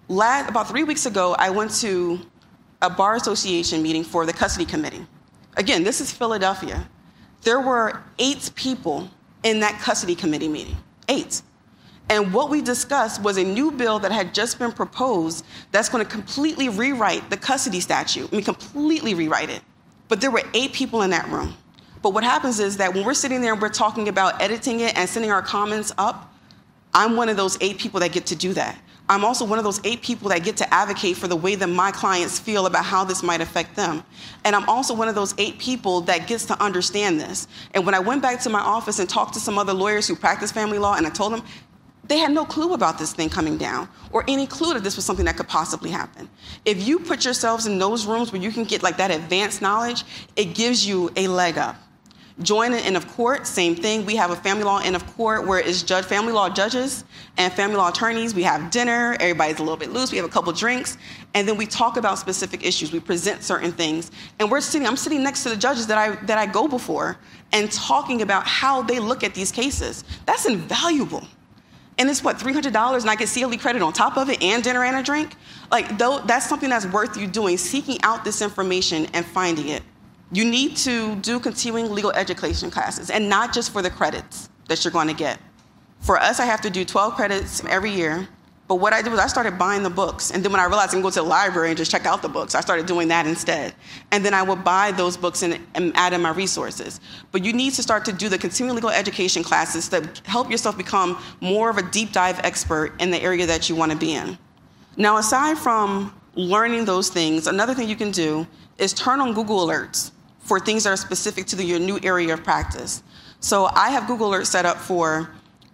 Last, 0.07 0.49
about 0.49 0.69
three 0.69 0.85
weeks 0.85 1.07
ago, 1.07 1.35
I 1.37 1.51
went 1.51 1.73
to 1.81 2.21
a 2.83 2.91
bar 2.91 3.17
association 3.17 3.83
meeting 3.83 4.05
for 4.05 4.27
the 4.27 4.33
custody 4.33 4.67
committee. 4.67 5.07
Again, 5.57 5.83
this 5.83 6.01
is 6.01 6.13
Philadelphia 6.13 6.87
there 7.43 7.61
were 7.61 8.03
eight 8.19 8.51
people 8.55 9.11
in 9.43 9.61
that 9.61 9.81
custody 9.81 10.15
committee 10.15 10.49
meeting. 10.49 10.77
Eight. 11.09 11.43
And 12.09 12.33
what 12.33 12.51
we 12.51 12.63
discussed 12.63 13.23
was 13.23 13.37
a 13.37 13.45
new 13.45 13.71
bill 13.71 13.99
that 14.01 14.13
had 14.13 14.35
just 14.35 14.59
been 14.59 14.73
proposed 14.73 15.45
that's 15.71 15.89
going 15.89 16.05
to 16.05 16.11
completely 16.11 16.69
rewrite 16.69 17.29
the 17.31 17.37
custody 17.37 17.81
statute. 17.81 18.29
I 18.33 18.37
mean, 18.37 18.45
completely 18.45 19.15
rewrite 19.15 19.51
it. 19.51 19.63
But 20.09 20.21
there 20.21 20.31
were 20.31 20.43
eight 20.55 20.73
people 20.73 21.03
in 21.03 21.11
that 21.11 21.29
room. 21.29 21.55
But 22.03 22.11
what 22.11 22.25
happens 22.25 22.61
is 22.61 22.77
that 22.79 22.93
when 22.93 23.05
we're 23.05 23.15
sitting 23.15 23.41
there 23.41 23.53
and 23.53 23.63
we're 23.63 23.69
talking 23.69 24.09
about 24.09 24.41
editing 24.43 24.81
it 24.81 24.97
and 24.97 25.09
sending 25.09 25.31
our 25.31 25.43
comments 25.43 25.93
up, 25.99 26.35
I'm 26.93 27.17
one 27.17 27.29
of 27.29 27.37
those 27.37 27.57
eight 27.61 27.79
people 27.79 28.01
that 28.01 28.13
get 28.13 28.27
to 28.27 28.37
do 28.37 28.53
that. 28.55 28.79
I'm 29.13 29.27
also 29.27 29.45
one 29.45 29.59
of 29.59 29.65
those 29.65 29.79
eight 29.85 30.01
people 30.01 30.31
that 30.31 30.43
get 30.43 30.57
to 30.57 30.75
advocate 30.75 31.19
for 31.19 31.29
the 31.29 31.37
way 31.37 31.55
that 31.55 31.67
my 31.67 31.91
clients 31.91 32.39
feel 32.39 32.65
about 32.65 32.87
how 32.87 33.05
this 33.05 33.23
might 33.23 33.43
affect 33.43 33.77
them. 33.77 34.03
And 34.45 34.57
I'm 34.57 34.67
also 34.67 34.95
one 34.95 35.07
of 35.07 35.15
those 35.15 35.35
eight 35.37 35.59
people 35.59 36.01
that 36.03 36.27
gets 36.27 36.47
to 36.47 36.59
understand 36.63 37.21
this. 37.21 37.47
And 37.75 37.85
when 37.85 37.95
I 37.95 37.99
went 37.99 38.23
back 38.23 38.41
to 38.41 38.49
my 38.49 38.61
office 38.61 38.99
and 39.01 39.09
talked 39.09 39.35
to 39.35 39.41
some 39.41 39.59
other 39.59 39.75
lawyers 39.75 40.09
who 40.09 40.17
practice 40.17 40.51
family 40.51 40.79
law, 40.79 40.95
and 40.95 41.07
I 41.07 41.11
told 41.11 41.35
them, 41.35 41.43
they 42.05 42.17
had 42.17 42.33
no 42.33 42.47
clue 42.47 42.73
about 42.73 42.99
this 42.99 43.13
thing 43.13 43.29
coming 43.29 43.59
down 43.59 43.87
or 44.13 44.25
any 44.29 44.47
clue 44.47 44.73
that 44.73 44.83
this 44.83 44.97
was 44.97 45.05
something 45.05 45.27
that 45.27 45.37
could 45.37 45.49
possibly 45.49 45.91
happen. 45.91 46.31
If 46.65 46.87
you 46.89 46.99
put 46.99 47.27
yourselves 47.27 47.67
in 47.67 47.79
those 47.79 48.07
rooms 48.07 48.33
where 48.33 48.41
you 48.41 48.51
can 48.51 48.65
get 48.65 48.83
like 48.83 48.97
that 48.97 49.11
advanced 49.11 49.61
knowledge, 49.61 50.05
it 50.37 50.55
gives 50.55 50.87
you 50.87 51.11
a 51.17 51.29
leg 51.29 51.59
up. 51.59 51.77
Join 52.41 52.73
an 52.73 52.81
inn 52.81 52.97
of 52.97 53.07
court, 53.09 53.47
same 53.47 53.77
thing. 53.77 54.07
We 54.07 54.17
have 54.17 54.31
a 54.31 54.37
family 54.37 54.65
law 54.65 54.81
inn 54.81 54.95
of 54.95 55.07
court 55.17 55.47
where 55.47 55.59
it's 55.61 55.83
judge, 55.83 56.07
family 56.07 56.33
law 56.33 56.49
judges 56.49 57.05
and 57.37 57.53
family 57.53 57.77
law 57.77 57.91
attorneys. 57.91 58.35
We 58.35 58.43
have 58.45 58.71
dinner, 58.71 59.17
everybody's 59.21 59.59
a 59.59 59.63
little 59.63 59.77
bit 59.77 59.91
loose, 59.91 60.11
we 60.11 60.17
have 60.17 60.27
a 60.27 60.31
couple 60.31 60.53
drinks, 60.53 60.97
and 61.35 61.47
then 61.47 61.57
we 61.59 61.67
talk 61.67 61.99
about 61.99 62.19
specific 62.19 62.65
issues. 62.65 62.91
We 62.91 63.01
present 63.01 63.43
certain 63.43 63.71
things. 63.71 64.11
And 64.39 64.51
we're 64.51 64.63
sitting, 64.63 64.89
I'm 64.89 64.97
sitting 64.97 65.23
next 65.23 65.43
to 65.43 65.51
the 65.51 65.57
judges 65.57 65.87
that 65.89 65.99
I 65.99 66.15
that 66.25 66.39
I 66.39 66.47
go 66.47 66.67
before 66.67 67.19
and 67.53 67.71
talking 67.71 68.23
about 68.23 68.47
how 68.47 68.83
they 68.83 68.99
look 68.99 69.23
at 69.23 69.35
these 69.35 69.53
cases. 69.53 70.05
That's 70.25 70.47
invaluable. 70.47 71.27
And 71.99 72.09
it's 72.09 72.25
what, 72.25 72.39
$300 72.39 73.01
and 73.03 73.11
I 73.11 73.15
get 73.15 73.29
CLE 73.29 73.59
credit 73.59 73.83
on 73.83 73.93
top 73.93 74.17
of 74.17 74.31
it 74.31 74.43
and 74.43 74.63
dinner 74.65 74.83
and 74.83 74.97
a 74.97 75.03
drink? 75.03 75.37
Like, 75.71 75.99
though, 75.99 76.21
that's 76.21 76.49
something 76.49 76.71
that's 76.71 76.87
worth 76.87 77.19
you 77.19 77.27
doing, 77.27 77.59
seeking 77.59 78.03
out 78.03 78.25
this 78.25 78.41
information 78.41 79.07
and 79.13 79.27
finding 79.27 79.69
it. 79.69 79.83
You 80.33 80.47
need 80.47 80.77
to 80.79 81.17
do 81.17 81.39
continuing 81.39 81.93
legal 81.93 82.11
education 82.13 82.71
classes, 82.71 83.11
and 83.11 83.29
not 83.29 83.53
just 83.53 83.71
for 83.71 83.83
the 83.83 83.91
credits 83.91 84.49
that 84.69 84.83
you're 84.83 84.93
going 84.93 85.09
to 85.09 85.15
get. 85.15 85.39
For 86.01 86.19
us, 86.19 86.41
I 86.41 86.47
have 86.47 86.63
to 86.63 86.71
do 86.71 86.87
12 86.87 87.15
credits 87.15 87.63
every 87.67 87.91
year. 87.91 88.27
But 88.67 88.77
what 88.77 88.95
I 88.95 89.03
did 89.03 89.11
was 89.11 89.21
I 89.21 89.27
started 89.27 89.59
buying 89.59 89.83
the 89.83 89.91
books. 89.91 90.31
And 90.31 90.43
then 90.43 90.51
when 90.51 90.61
I 90.61 90.65
realized 90.65 90.91
I 90.91 90.93
can 90.95 91.03
go 91.03 91.11
to 91.11 91.17
the 91.17 91.23
library 91.23 91.69
and 91.69 91.77
just 91.77 91.91
check 91.91 92.07
out 92.07 92.23
the 92.23 92.29
books, 92.29 92.55
I 92.55 92.63
started 92.63 92.87
doing 92.87 93.09
that 93.09 93.27
instead. 93.27 93.75
And 94.13 94.25
then 94.25 94.33
I 94.33 94.43
would 94.43 94.65
buy 94.65 94.93
those 94.93 95.19
books 95.19 95.43
and, 95.43 95.59
and 95.75 95.93
add 95.95 96.15
in 96.15 96.23
my 96.23 96.31
resources. 96.31 96.99
But 97.33 97.45
you 97.45 97.53
need 97.53 97.75
to 97.75 97.83
start 97.83 98.07
to 98.07 98.13
do 98.13 98.31
the 98.31 98.39
continuing 98.39 98.75
legal 98.75 98.89
education 98.89 99.43
classes 99.43 99.89
to 99.91 100.09
help 100.25 100.51
yourself 100.51 100.79
become 100.79 101.19
more 101.43 101.69
of 101.69 101.77
a 101.77 101.83
deep 101.83 102.13
dive 102.13 102.41
expert 102.45 102.95
in 102.99 103.11
the 103.11 103.21
area 103.21 103.45
that 103.47 103.69
you 103.69 103.77
want 103.77 103.93
to 103.93 103.99
be 103.99 104.15
in. 104.15 104.39
Now, 104.97 105.19
aside 105.19 105.59
from 105.59 106.19
learning 106.35 106.87
those 106.87 107.11
things, 107.11 107.47
another 107.47 107.75
thing 107.75 107.91
you 107.91 107.97
can 107.97 108.13
do 108.13 108.47
is 108.79 108.95
turn 108.95 109.21
on 109.21 109.35
Google 109.35 109.67
Alerts 109.67 110.12
for 110.43 110.61
things 110.61 110.85
that 110.85 110.91
are 110.91 110.97
specific 110.97 111.47
to 111.47 111.57
the, 111.57 111.65
your 111.65 111.79
new 111.79 111.99
area 112.03 112.35
of 112.35 112.45
practice. 112.45 113.03
So 113.41 113.67
I 113.75 113.91
have 113.91 114.07
Google 114.07 114.31
Alerts 114.31 114.47
set 114.47 114.67
up 114.67 114.77
for 114.77 115.31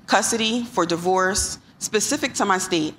custody, 0.06 0.64
for 0.64 0.86
divorce, 0.86 1.58
specific 1.78 2.34
to 2.34 2.44
my 2.44 2.58
state, 2.58 2.94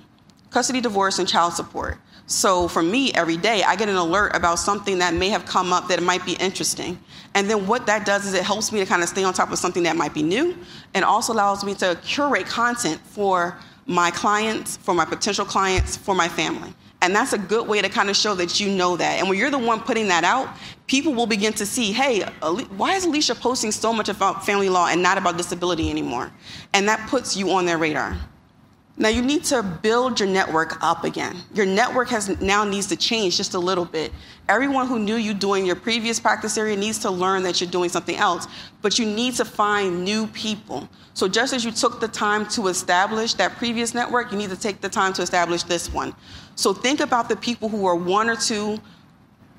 custody, 0.50 0.80
divorce, 0.80 1.18
and 1.18 1.28
child 1.28 1.54
support. 1.54 1.98
So 2.26 2.68
for 2.68 2.82
me, 2.82 3.12
every 3.14 3.36
day, 3.36 3.64
I 3.64 3.74
get 3.74 3.88
an 3.88 3.96
alert 3.96 4.36
about 4.36 4.60
something 4.60 4.98
that 4.98 5.14
may 5.14 5.30
have 5.30 5.44
come 5.44 5.72
up 5.72 5.88
that 5.88 6.00
might 6.00 6.24
be 6.24 6.34
interesting. 6.34 6.98
And 7.34 7.50
then 7.50 7.66
what 7.66 7.86
that 7.86 8.06
does 8.06 8.24
is 8.24 8.34
it 8.34 8.44
helps 8.44 8.70
me 8.70 8.78
to 8.78 8.86
kind 8.86 9.02
of 9.02 9.08
stay 9.08 9.24
on 9.24 9.34
top 9.34 9.50
of 9.50 9.58
something 9.58 9.82
that 9.82 9.96
might 9.96 10.14
be 10.14 10.22
new 10.22 10.56
and 10.94 11.04
also 11.04 11.32
allows 11.32 11.64
me 11.64 11.74
to 11.74 11.98
curate 12.04 12.46
content 12.46 13.00
for 13.04 13.58
my 13.86 14.12
clients, 14.12 14.76
for 14.76 14.94
my 14.94 15.04
potential 15.04 15.44
clients, 15.44 15.96
for 15.96 16.14
my 16.14 16.28
family. 16.28 16.72
And 17.02 17.14
that's 17.14 17.32
a 17.32 17.38
good 17.38 17.66
way 17.66 17.80
to 17.80 17.88
kind 17.88 18.10
of 18.10 18.16
show 18.16 18.34
that 18.34 18.60
you 18.60 18.70
know 18.70 18.96
that. 18.96 19.18
And 19.18 19.28
when 19.28 19.38
you're 19.38 19.50
the 19.50 19.58
one 19.58 19.80
putting 19.80 20.08
that 20.08 20.22
out, 20.22 20.54
people 20.86 21.14
will 21.14 21.26
begin 21.26 21.52
to 21.54 21.64
see, 21.64 21.92
hey, 21.92 22.22
why 22.76 22.94
is 22.94 23.06
Alycia 23.06 23.38
posting 23.40 23.72
so 23.72 23.92
much 23.92 24.10
about 24.10 24.44
family 24.44 24.68
law 24.68 24.88
and 24.88 25.02
not 25.02 25.16
about 25.16 25.38
disability 25.38 25.88
anymore? 25.88 26.30
And 26.74 26.86
that 26.88 27.08
puts 27.08 27.36
you 27.36 27.50
on 27.52 27.64
their 27.64 27.78
radar. 27.78 28.18
Now 29.00 29.08
you 29.08 29.22
need 29.22 29.44
to 29.44 29.62
build 29.62 30.20
your 30.20 30.28
network 30.28 30.76
up 30.84 31.04
again. 31.04 31.34
Your 31.54 31.64
network 31.64 32.08
has 32.10 32.38
now 32.42 32.64
needs 32.64 32.86
to 32.88 32.96
change 32.96 33.38
just 33.38 33.54
a 33.54 33.58
little 33.58 33.86
bit. 33.86 34.12
Everyone 34.46 34.86
who 34.86 34.98
knew 34.98 35.14
you 35.14 35.32
doing 35.32 35.64
your 35.64 35.74
previous 35.74 36.20
practice 36.20 36.58
area 36.58 36.76
needs 36.76 36.98
to 36.98 37.10
learn 37.10 37.42
that 37.44 37.62
you're 37.62 37.70
doing 37.70 37.88
something 37.88 38.16
else, 38.16 38.46
but 38.82 38.98
you 38.98 39.06
need 39.06 39.34
to 39.36 39.46
find 39.46 40.04
new 40.04 40.26
people. 40.26 40.86
So 41.14 41.28
just 41.28 41.54
as 41.54 41.64
you 41.64 41.72
took 41.72 41.98
the 41.98 42.08
time 42.08 42.46
to 42.48 42.66
establish 42.66 43.32
that 43.34 43.56
previous 43.56 43.94
network, 43.94 44.32
you 44.32 44.36
need 44.36 44.50
to 44.50 44.60
take 44.60 44.82
the 44.82 44.88
time 44.90 45.14
to 45.14 45.22
establish 45.22 45.62
this 45.62 45.90
one. 45.90 46.14
So 46.54 46.74
think 46.74 47.00
about 47.00 47.30
the 47.30 47.36
people 47.36 47.70
who 47.70 47.86
are 47.86 47.96
one 47.96 48.28
or 48.28 48.36
two 48.36 48.78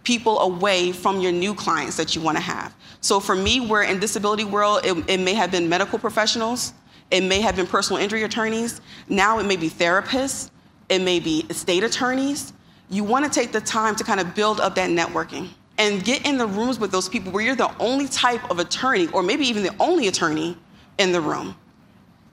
people 0.04 0.40
away 0.42 0.92
from 0.92 1.20
your 1.20 1.32
new 1.32 1.56
clients 1.56 1.98
that 1.98 2.16
you 2.16 2.22
want 2.22 2.38
to 2.38 2.44
have. 2.44 2.76
So 3.02 3.20
for 3.20 3.36
me, 3.36 3.60
we're 3.60 3.84
in 3.84 4.00
disability 4.00 4.44
world, 4.44 4.82
it, 4.84 5.10
it 5.10 5.20
may 5.20 5.34
have 5.34 5.50
been 5.50 5.68
medical 5.68 5.98
professionals, 5.98 6.74
it 7.12 7.24
may 7.24 7.42
have 7.42 7.56
been 7.56 7.68
personal 7.68 8.02
injury 8.02 8.24
attorneys. 8.24 8.82
Now 9.10 9.40
it 9.40 9.46
may 9.46 9.58
be 9.58 9.70
therapists. 9.70 10.50
It 10.90 11.00
may 11.00 11.20
be 11.20 11.46
estate 11.50 11.84
attorneys. 11.84 12.54
You 12.90 13.04
want 13.04 13.26
to 13.26 13.32
take 13.32 13.52
the 13.52 13.62
time 13.62 13.96
to 13.98 14.04
kind 14.04 14.20
of 14.20 14.34
build 14.34 14.60
up 14.60 14.76
that 14.76 14.90
networking 14.90 15.50
and 15.78 16.04
get 16.04 16.26
in 16.26 16.38
the 16.38 16.48
rooms 16.48 16.80
with 16.80 16.92
those 16.92 17.10
people 17.10 17.32
where 17.32 17.44
you're 17.44 17.56
the 17.56 17.74
only 17.80 18.08
type 18.08 18.50
of 18.50 18.60
attorney, 18.60 19.08
or 19.08 19.24
maybe 19.24 19.46
even 19.46 19.64
the 19.64 19.76
only 19.80 20.08
attorney 20.08 20.58
in 20.98 21.12
the 21.12 21.22
room. 21.22 21.56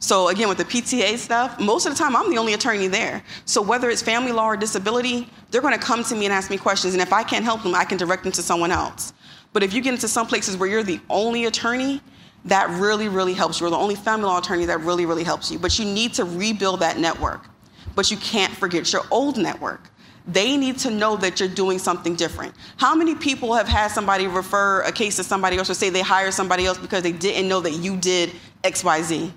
So, 0.01 0.29
again, 0.29 0.49
with 0.49 0.59
the 0.59 0.65
PTA 0.65 1.17
stuff, 1.19 1.59
most 1.59 1.87
of 1.87 1.93
the 1.93 1.99
time 1.99 2.15
I'm 2.15 2.31
the 2.31 2.39
only 2.39 2.55
attorney 2.55 2.87
there. 2.87 3.23
So, 3.47 3.61
whether 3.61 3.91
it's 3.91 4.03
family 4.03 4.31
law 4.31 4.47
or 4.47 4.57
disability, 4.57 5.29
they're 5.51 5.61
going 5.63 5.75
to 5.75 5.81
come 5.81 6.05
to 6.05 6.15
me 6.15 6.27
and 6.27 6.33
ask 6.33 6.51
me 6.51 6.57
questions. 6.57 6.95
And 6.95 7.03
if 7.03 7.13
I 7.13 7.25
can't 7.25 7.45
help 7.45 7.63
them, 7.65 7.75
I 7.75 7.85
can 7.85 7.99
direct 7.99 8.23
them 8.23 8.33
to 8.33 8.43
someone 8.43 8.71
else. 8.71 9.13
But 9.53 9.63
if 9.63 9.73
you 9.73 9.81
get 9.81 9.95
into 9.95 10.07
some 10.07 10.27
places 10.27 10.57
where 10.57 10.69
you're 10.69 10.85
the 10.85 11.01
only 11.11 11.47
attorney, 11.47 12.01
that 12.45 12.71
really, 12.71 13.09
really 13.09 13.35
helps 13.35 13.61
you. 13.61 13.67
Or 13.67 13.71
the 13.71 13.77
only 13.77 13.95
family 13.95 14.27
law 14.27 14.39
attorney 14.39 14.65
that 14.67 14.81
really, 14.81 15.07
really 15.07 15.25
helps 15.25 15.51
you. 15.51 15.59
But 15.59 15.79
you 15.79 15.85
need 15.85 16.15
to 16.15 16.25
rebuild 16.25 16.81
that 16.81 16.99
network. 16.99 17.47
But 17.95 18.11
you 18.11 18.17
can't 18.17 18.53
forget 18.55 18.93
your 18.93 19.03
old 19.11 19.37
network. 19.37 19.91
They 20.27 20.59
need 20.59 20.79
to 20.81 20.91
know 20.91 21.17
that 21.17 21.41
you're 21.41 21.49
doing 21.49 21.79
something 21.79 22.15
different. 22.15 22.55
How 22.77 22.95
many 22.95 23.15
people 23.15 23.55
have 23.55 23.67
had 23.67 23.89
somebody 23.89 24.27
refer 24.27 24.83
a 24.83 24.93
case 24.93 25.17
to 25.17 25.25
somebody 25.25 25.57
else 25.57 25.71
or 25.71 25.75
say 25.75 25.89
they 25.89 26.03
hired 26.03 26.35
somebody 26.35 26.67
else 26.67 26.77
because 26.77 27.03
they 27.03 27.13
didn't 27.13 27.49
know 27.49 27.61
that 27.61 27.73
you 27.73 27.97
did 27.97 28.33
XYZ? 28.63 29.33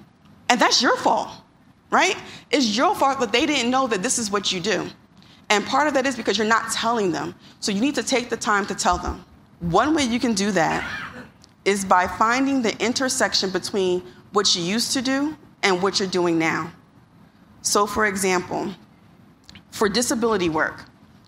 And 0.49 0.59
that's 0.59 0.81
your 0.81 0.97
fault, 0.97 1.29
right? 1.91 2.17
It's 2.51 2.75
your 2.75 2.93
fault 2.93 3.21
that 3.21 3.31
they 3.31 3.45
didn't 3.45 3.71
know 3.71 3.87
that 3.87 4.03
this 4.03 4.19
is 4.19 4.29
what 4.29 4.51
you 4.51 4.59
do. 4.59 4.89
And 5.49 5.65
part 5.65 5.87
of 5.87 5.93
that 5.93 6.05
is 6.05 6.17
because 6.17 6.37
you're 6.37 6.47
not 6.47 6.71
telling 6.73 7.13
them. 7.13 7.35
So 7.61 7.71
you 7.71 7.79
need 7.79 7.95
to 7.95 8.03
take 8.03 8.29
the 8.29 8.37
time 8.37 8.65
to 8.65 8.75
tell 8.75 8.97
them. 8.97 9.23
One 9.61 9.95
way 9.95 10.03
you 10.03 10.19
can 10.19 10.33
do 10.33 10.51
that 10.51 10.83
is 11.65 11.85
by 11.85 12.07
finding 12.07 12.61
the 12.61 12.77
intersection 12.83 13.49
between 13.49 14.03
what 14.31 14.55
you 14.55 14.63
used 14.63 14.93
to 14.93 15.01
do 15.01 15.37
and 15.63 15.81
what 15.81 15.99
you're 15.99 16.09
doing 16.09 16.39
now. 16.39 16.71
So, 17.61 17.85
for 17.85 18.05
example, 18.05 18.73
for 19.69 19.87
disability 19.87 20.49
work, 20.49 20.85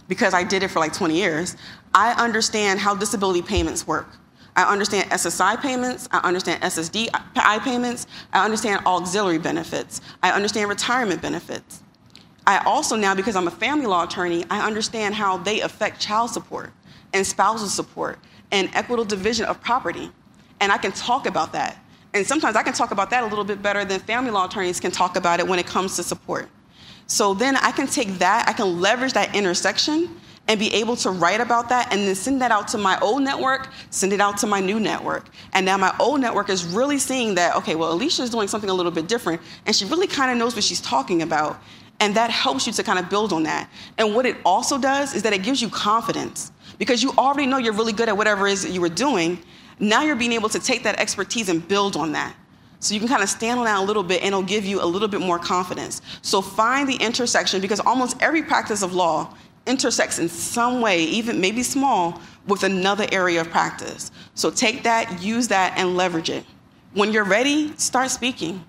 because 0.08 0.34
I 0.34 0.43
did 0.43 0.63
it 0.63 0.69
for 0.69 0.80
like 0.80 0.93
20 0.93 1.15
years, 1.15 1.56
I 1.93 2.13
understand 2.13 2.80
how 2.80 2.96
disability 2.96 3.41
payments 3.41 3.86
work. 3.86 4.08
I 4.56 4.72
understand 4.72 5.10
SSI 5.10 5.60
payments, 5.62 6.08
I 6.12 6.19
understand 6.19 6.62
SSDI 6.62 7.63
payments, 7.63 8.06
I 8.32 8.46
understand 8.46 8.86
auxiliary 8.86 9.39
benefits, 9.39 10.02
I 10.22 10.32
understand 10.32 10.69
retirement 10.69 11.22
benefits. 11.22 11.82
I 12.46 12.60
also 12.60 12.96
now, 12.96 13.15
because 13.15 13.36
I'm 13.36 13.48
a 13.48 13.52
family 13.52 13.88
law 13.88 14.04
attorney, 14.04 14.46
I 14.50 14.65
understand 14.65 15.15
how 15.15 15.38
they 15.38 15.62
affect 15.62 16.00
child 16.00 16.30
support 16.30 16.72
and 17.13 17.26
spousal 17.26 17.67
support 17.67 18.19
and 18.52 18.69
equitable 18.74 19.06
division 19.06 19.46
of 19.46 19.62
property 19.62 20.12
and 20.63 20.71
I 20.71 20.78
can 20.78 20.93
talk 20.93 21.26
about 21.26 21.52
that. 21.52 21.78
And 22.13 22.26
sometimes 22.26 22.56
I 22.56 22.63
can 22.63 22.73
talk 22.73 22.91
about 22.91 23.10
that 23.10 23.23
a 23.23 23.28
little 23.28 23.43
bit 23.43 23.62
better 23.62 23.84
than 23.84 23.99
family 23.99 24.32
law 24.32 24.45
attorneys 24.45 24.80
can 24.80 24.91
talk 24.91 25.17
about 25.17 25.41
it 25.41 25.47
when 25.47 25.60
it 25.60 25.67
comes 25.67 25.97
to 25.97 26.04
support. 26.04 26.47
So 27.06 27.34
then 27.34 27.58
I 27.58 27.71
can 27.71 27.86
take 27.86 28.08
that, 28.19 28.47
I 28.47 28.54
can 28.54 28.80
leverage 28.80 29.12
that 29.12 29.36
intersection 29.36 30.10
and 30.47 30.58
be 30.58 30.73
able 30.73 30.95
to 30.97 31.10
write 31.10 31.41
about 31.41 31.67
that 31.67 31.91
and 31.91 32.08
then 32.08 32.15
send 32.15 32.41
that 32.41 32.52
out 32.52 32.69
to 32.69 32.78
my 32.78 32.97
old 32.99 33.23
network, 33.23 33.69
send 33.89 34.13
it 34.13 34.21
out 34.21 34.38
to 34.38 34.47
my 34.47 34.62
new 34.62 34.80
network. 34.80 35.28
And 35.52 35.65
now 35.65 35.78
my 35.78 35.93
old 35.99 36.21
network 36.21 36.49
is 36.49 36.63
really 36.63 36.97
seeing 36.97 37.36
that, 37.36 37.58
okay, 37.58 37.76
well, 37.76 37.97
Alycia 37.97 38.21
is 38.21 38.30
doing 38.30 38.47
something 38.47 38.69
a 38.69 38.73
little 38.73 38.91
bit 38.91 39.10
different 39.10 39.41
and 39.65 39.76
she 39.76 39.84
really 39.86 40.08
kind 40.08 40.32
of 40.32 40.38
knows 40.38 40.56
what 40.56 40.63
she's 40.63 40.82
talking 40.82 41.23
about. 41.23 41.62
And 41.99 42.15
that 42.15 42.30
helps 42.30 42.67
you 42.67 42.73
to 42.73 42.84
kind 42.84 42.99
of 42.99 43.10
build 43.10 43.34
on 43.34 43.43
that. 43.43 43.69
And 43.97 44.15
what 44.15 44.26
it 44.26 44.38
also 44.45 44.78
does 44.78 45.13
is 45.13 45.23
that 45.23 45.34
it 45.34 45.43
gives 45.43 45.62
you 45.62 45.67
confidence 45.67 46.54
because 46.78 47.04
you 47.04 47.12
already 47.17 47.47
know 47.47 47.58
you're 47.58 47.73
really 47.73 47.93
good 47.93 48.08
at 48.08 48.15
whatever 48.15 48.47
it 48.47 48.54
is 48.54 48.63
that 48.63 48.71
you 48.71 48.82
were 48.82 48.89
doing. 48.89 49.39
Now 49.80 50.04
you're 50.04 50.16
being 50.16 50.34
able 50.34 50.50
to 50.50 50.60
take 50.60 50.84
that 50.84 51.00
expertise 51.00 51.50
and 51.50 51.66
build 51.68 51.96
on 51.96 52.12
that. 52.14 52.36
So 52.80 52.94
you 52.94 53.00
can 53.00 53.08
kind 53.08 53.24
of 53.24 53.30
stand 53.30 53.60
on 53.60 53.66
that 53.66 53.80
a 53.80 53.84
little 53.84 54.04
bit 54.04 54.22
and 54.22 54.28
it'll 54.28 54.44
give 54.44 54.66
you 54.66 54.82
a 54.82 54.86
little 54.86 55.08
bit 55.08 55.22
more 55.22 55.40
confidence. 55.40 56.02
So 56.22 56.42
find 56.42 56.88
the 56.88 56.96
intersection 56.96 57.62
because 57.62 57.80
almost 57.80 58.22
every 58.22 58.44
practice 58.44 58.82
of 58.82 58.94
law 58.94 59.34
intersects 59.66 60.20
in 60.20 60.28
some 60.28 60.82
way, 60.82 61.04
even 61.04 61.40
maybe 61.40 61.64
small, 61.64 62.20
with 62.46 62.64
another 62.64 63.08
area 63.12 63.40
of 63.40 63.50
practice. 63.50 64.12
So 64.36 64.52
take 64.52 64.84
that, 64.84 65.22
use 65.22 65.48
that, 65.48 65.78
and 65.78 65.96
leverage 65.96 66.30
it. 66.30 66.44
When 66.94 67.14
you're 67.14 67.24
ready, 67.24 67.74
start 67.78 68.10
speaking. 68.12 68.66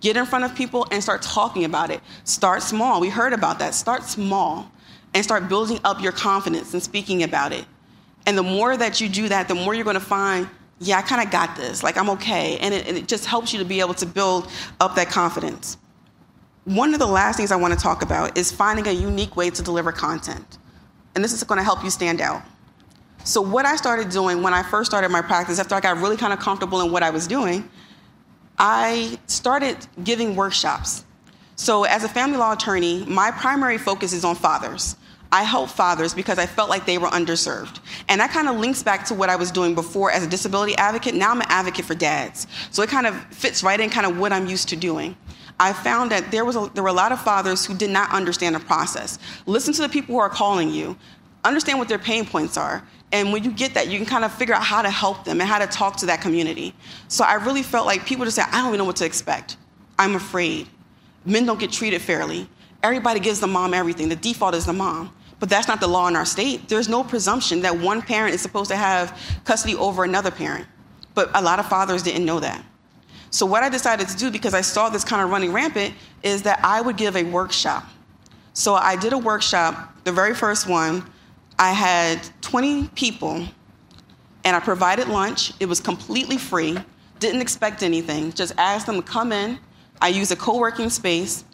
Get 0.00 0.18
in 0.18 0.26
front 0.26 0.44
of 0.44 0.54
people 0.54 0.86
and 0.90 1.02
start 1.02 1.22
talking 1.22 1.64
about 1.64 1.90
it. 1.90 2.02
Start 2.24 2.62
small. 2.62 3.00
We 3.00 3.08
heard 3.08 3.32
about 3.32 3.58
that. 3.60 3.74
Start 3.74 4.02
small 4.04 4.70
and 5.14 5.24
start 5.24 5.48
building 5.48 5.80
up 5.84 6.02
your 6.02 6.12
confidence 6.12 6.74
and 6.74 6.82
speaking 6.82 7.22
about 7.22 7.52
it. 7.52 7.64
And 8.26 8.38
the 8.38 8.42
more 8.42 8.76
that 8.76 9.00
you 9.00 9.08
do 9.08 9.28
that, 9.28 9.48
the 9.48 9.54
more 9.54 9.74
you're 9.74 9.84
going 9.84 9.94
to 9.94 10.00
find, 10.00 10.48
yeah, 10.80 10.98
I 10.98 11.02
kind 11.02 11.24
of 11.24 11.30
got 11.30 11.56
this. 11.56 11.82
Like, 11.82 11.96
I'm 11.96 12.10
okay. 12.10 12.58
And 12.58 12.74
it, 12.74 12.86
and 12.88 12.96
it 12.96 13.08
just 13.08 13.26
helps 13.26 13.52
you 13.52 13.58
to 13.58 13.64
be 13.64 13.80
able 13.80 13.94
to 13.94 14.06
build 14.06 14.50
up 14.80 14.94
that 14.96 15.08
confidence. 15.10 15.76
One 16.64 16.94
of 16.94 17.00
the 17.00 17.06
last 17.06 17.36
things 17.36 17.52
I 17.52 17.56
want 17.56 17.74
to 17.74 17.80
talk 17.80 18.02
about 18.02 18.36
is 18.38 18.50
finding 18.50 18.86
a 18.86 18.92
unique 18.92 19.36
way 19.36 19.50
to 19.50 19.62
deliver 19.62 19.92
content. 19.92 20.58
And 21.14 21.22
this 21.22 21.32
is 21.32 21.44
going 21.44 21.58
to 21.58 21.64
help 21.64 21.84
you 21.84 21.90
stand 21.90 22.20
out. 22.20 22.42
So, 23.24 23.40
what 23.40 23.64
I 23.64 23.76
started 23.76 24.10
doing 24.10 24.42
when 24.42 24.52
I 24.52 24.62
first 24.62 24.90
started 24.90 25.10
my 25.10 25.22
practice, 25.22 25.58
after 25.58 25.74
I 25.74 25.80
got 25.80 25.98
really 25.98 26.16
kind 26.16 26.32
of 26.32 26.38
comfortable 26.38 26.82
in 26.82 26.92
what 26.92 27.02
I 27.02 27.10
was 27.10 27.26
doing, 27.26 27.68
I 28.58 29.18
started 29.26 29.78
giving 30.02 30.36
workshops. 30.36 31.04
So, 31.56 31.84
as 31.84 32.04
a 32.04 32.08
family 32.08 32.36
law 32.36 32.52
attorney, 32.52 33.04
my 33.06 33.30
primary 33.30 33.78
focus 33.78 34.12
is 34.12 34.24
on 34.24 34.34
fathers. 34.34 34.96
I 35.34 35.42
help 35.42 35.68
fathers 35.68 36.14
because 36.14 36.38
I 36.38 36.46
felt 36.46 36.70
like 36.70 36.86
they 36.86 36.96
were 36.96 37.08
underserved. 37.08 37.80
And 38.08 38.20
that 38.20 38.30
kind 38.30 38.46
of 38.48 38.54
links 38.54 38.84
back 38.84 39.04
to 39.06 39.14
what 39.14 39.28
I 39.28 39.34
was 39.34 39.50
doing 39.50 39.74
before 39.74 40.12
as 40.12 40.24
a 40.24 40.28
disability 40.28 40.76
advocate. 40.76 41.12
Now 41.16 41.32
I'm 41.32 41.40
an 41.40 41.48
advocate 41.48 41.86
for 41.86 41.96
dads. 41.96 42.46
So 42.70 42.84
it 42.84 42.88
kind 42.88 43.04
of 43.04 43.20
fits 43.34 43.64
right 43.64 43.80
in 43.80 43.90
kind 43.90 44.06
of 44.06 44.16
what 44.16 44.32
I'm 44.32 44.46
used 44.46 44.68
to 44.68 44.76
doing. 44.76 45.16
I 45.58 45.72
found 45.72 46.12
that 46.12 46.30
there, 46.30 46.44
was 46.44 46.54
a, 46.54 46.70
there 46.74 46.84
were 46.84 46.88
a 46.88 46.92
lot 46.92 47.10
of 47.10 47.20
fathers 47.20 47.66
who 47.66 47.74
did 47.74 47.90
not 47.90 48.12
understand 48.12 48.54
the 48.54 48.60
process. 48.60 49.18
Listen 49.44 49.74
to 49.74 49.82
the 49.82 49.88
people 49.88 50.14
who 50.14 50.20
are 50.20 50.28
calling 50.28 50.70
you, 50.70 50.96
understand 51.42 51.80
what 51.80 51.88
their 51.88 51.98
pain 51.98 52.24
points 52.24 52.56
are. 52.56 52.86
And 53.10 53.32
when 53.32 53.42
you 53.42 53.50
get 53.50 53.74
that, 53.74 53.88
you 53.88 53.98
can 53.98 54.06
kind 54.06 54.24
of 54.24 54.32
figure 54.32 54.54
out 54.54 54.62
how 54.62 54.82
to 54.82 54.90
help 54.90 55.24
them 55.24 55.40
and 55.40 55.50
how 55.50 55.58
to 55.58 55.66
talk 55.66 55.96
to 55.96 56.06
that 56.06 56.20
community. 56.20 56.76
So 57.08 57.24
I 57.24 57.34
really 57.34 57.64
felt 57.64 57.86
like 57.86 58.06
people 58.06 58.24
just 58.24 58.36
say, 58.36 58.42
I 58.42 58.58
don't 58.58 58.68
even 58.68 58.78
know 58.78 58.84
what 58.84 58.96
to 58.96 59.04
expect. 59.04 59.56
I'm 59.98 60.14
afraid. 60.14 60.68
Men 61.24 61.44
don't 61.44 61.58
get 61.58 61.72
treated 61.72 62.02
fairly. 62.02 62.48
Everybody 62.84 63.18
gives 63.18 63.40
the 63.40 63.48
mom 63.48 63.74
everything. 63.74 64.08
The 64.08 64.16
default 64.16 64.54
is 64.54 64.66
the 64.66 64.72
mom. 64.72 65.12
But 65.40 65.48
that's 65.48 65.68
not 65.68 65.80
the 65.80 65.88
law 65.88 66.08
in 66.08 66.16
our 66.16 66.24
state. 66.24 66.68
There's 66.68 66.88
no 66.88 67.04
presumption 67.04 67.62
that 67.62 67.76
one 67.76 68.02
parent 68.02 68.34
is 68.34 68.40
supposed 68.40 68.70
to 68.70 68.76
have 68.76 69.18
custody 69.44 69.74
over 69.74 70.04
another 70.04 70.30
parent. 70.30 70.66
But 71.14 71.30
a 71.34 71.42
lot 71.42 71.58
of 71.58 71.66
fathers 71.66 72.02
didn't 72.02 72.24
know 72.24 72.40
that. 72.40 72.64
So, 73.30 73.46
what 73.46 73.64
I 73.64 73.68
decided 73.68 74.08
to 74.08 74.16
do, 74.16 74.30
because 74.30 74.54
I 74.54 74.60
saw 74.60 74.88
this 74.88 75.02
kind 75.02 75.20
of 75.20 75.30
running 75.30 75.52
rampant, 75.52 75.94
is 76.22 76.42
that 76.42 76.60
I 76.62 76.80
would 76.80 76.96
give 76.96 77.16
a 77.16 77.24
workshop. 77.24 77.84
So, 78.52 78.74
I 78.74 78.94
did 78.94 79.12
a 79.12 79.18
workshop, 79.18 79.92
the 80.04 80.12
very 80.12 80.34
first 80.34 80.68
one. 80.68 81.04
I 81.58 81.72
had 81.72 82.20
20 82.42 82.88
people, 82.94 83.44
and 84.44 84.56
I 84.56 84.60
provided 84.60 85.08
lunch. 85.08 85.52
It 85.58 85.66
was 85.66 85.80
completely 85.80 86.38
free, 86.38 86.78
didn't 87.18 87.40
expect 87.40 87.82
anything, 87.82 88.32
just 88.32 88.54
asked 88.56 88.86
them 88.86 88.96
to 88.96 89.02
come 89.02 89.32
in. 89.32 89.58
I 90.00 90.08
used 90.08 90.30
a 90.30 90.36
co 90.36 90.56
working 90.58 90.88
space, 90.90 91.44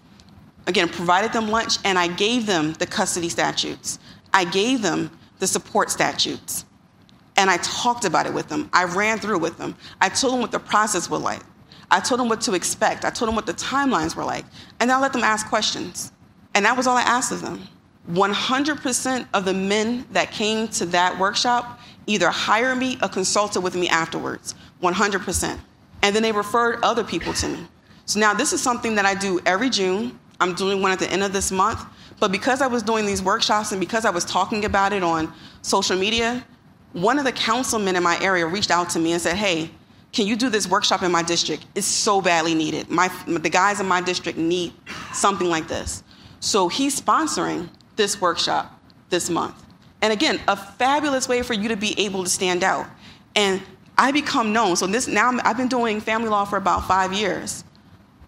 again, 0.71 0.89
provided 0.89 1.33
them 1.33 1.49
lunch, 1.49 1.79
and 1.85 1.99
I 1.99 2.09
gave 2.09 2.47
them 2.47 2.73
the 2.75 2.87
custody 2.87 3.29
statutes. 3.29 3.99
I 4.33 4.45
gave 4.45 4.81
them 4.81 5.11
the 5.39 5.47
support 5.47 5.91
statutes. 5.91 6.65
And 7.37 7.51
I 7.51 7.57
talked 7.59 8.05
about 8.05 8.27
it 8.27 8.33
with 8.33 8.49
them. 8.49 8.71
I 8.73 8.85
ran 8.85 9.19
through 9.19 9.39
with 9.39 9.59
them. 9.59 9.75
I 10.01 10.09
told 10.09 10.35
them 10.35 10.41
what 10.41 10.53
the 10.53 10.61
process 10.61 11.11
was 11.11 11.21
like. 11.21 11.43
I 11.91 12.01
told 12.01 12.21
them 12.21 12.29
what 12.29 12.41
to 12.43 12.55
expect. 12.55 13.05
I 13.05 13.11
told 13.11 13.29
them 13.29 13.35
what 13.35 13.47
the 13.47 13.55
timelines 13.55 14.15
were 14.15 14.25
like. 14.25 14.45
And 14.79 14.93
I 14.93 15.01
let 15.01 15.13
them 15.13 15.23
ask 15.23 15.49
questions. 15.49 16.13
And 16.55 16.65
that 16.65 16.77
was 16.77 16.87
all 16.87 16.97
I 16.97 17.03
asked 17.03 17.33
of 17.33 17.41
them. 17.43 17.63
100% 18.13 19.27
of 19.35 19.45
the 19.45 19.55
men 19.55 20.07
that 20.13 20.31
came 20.31 20.69
to 20.69 20.87
that 20.87 21.19
workshop 21.19 21.81
either 22.07 22.29
hired 22.29 22.79
me 22.79 22.99
or 23.03 23.09
consulted 23.09 23.61
with 23.61 23.75
me 23.75 23.89
afterwards. 23.89 24.55
100%. 24.83 25.59
And 26.03 26.15
then 26.15 26.23
they 26.23 26.33
referred 26.33 26.79
other 26.83 27.05
people 27.05 27.33
to 27.35 27.49
me. 27.49 27.67
So 28.07 28.19
now 28.21 28.35
this 28.35 28.53
is 28.53 28.61
something 28.61 28.95
that 28.97 29.07
I 29.07 29.15
do 29.15 29.41
every 29.47 29.71
June. 29.71 30.19
I'm 30.40 30.55
doing 30.55 30.83
one 30.83 30.90
at 30.90 30.98
the 30.98 31.11
end 31.11 31.22
of 31.22 31.33
this 31.33 31.53
month. 31.53 31.85
But 32.18 32.33
because 32.33 32.61
I 32.61 32.66
was 32.66 32.83
doing 32.83 33.07
these 33.07 33.22
workshops 33.22 33.72
and 33.72 33.81
because 33.81 34.05
I 34.05 34.11
was 34.11 34.24
talking 34.24 34.64
about 34.64 34.92
it 34.92 35.03
on 35.03 35.33
social 35.62 35.96
media, 35.96 36.44
one 36.92 37.18
of 37.18 37.24
the 37.24 37.33
councilmen 37.33 37.96
in 37.96 38.03
my 38.03 38.20
area 38.20 38.46
reached 38.46 38.70
out 38.70 38.90
to 38.90 38.98
me 38.98 39.12
and 39.12 39.20
said, 39.22 39.37
Hey, 39.37 39.70
can 40.12 40.26
you 40.26 40.37
do 40.37 40.48
this 40.48 40.66
workshop 40.66 41.03
in 41.03 41.12
my 41.12 41.22
district? 41.22 41.66
It's 41.74 41.87
so 41.87 42.20
badly 42.20 42.55
needed. 42.55 42.90
My, 42.90 43.09
the 43.26 43.48
guys 43.48 43.81
in 43.81 43.87
my 43.87 44.00
district 44.00 44.38
need 44.38 44.72
something 45.12 45.48
like 45.48 45.68
this. 45.68 46.03
So 46.40 46.68
he's 46.68 47.00
sponsoring 47.00 47.68
this 47.96 48.20
workshop 48.20 48.81
this 49.09 49.31
month. 49.31 49.55
And 50.03 50.12
again, 50.12 50.40
a 50.48 50.57
fabulous 50.57 51.29
way 51.29 51.42
for 51.42 51.55
you 51.55 51.68
to 51.68 51.76
be 51.76 51.98
able 52.00 52.24
to 52.24 52.31
stand 52.31 52.64
out. 52.64 52.87
And 53.37 53.62
I 53.96 54.12
become 54.12 54.53
known. 54.53 54.76
So 54.76 54.87
this 54.87 55.07
now 55.07 55.31
I've 55.44 55.57
been 55.57 55.68
doing 55.68 56.00
family 56.00 56.29
law 56.29 56.44
for 56.44 56.57
about 56.57 56.88
five 56.88 57.12
years. 57.12 57.64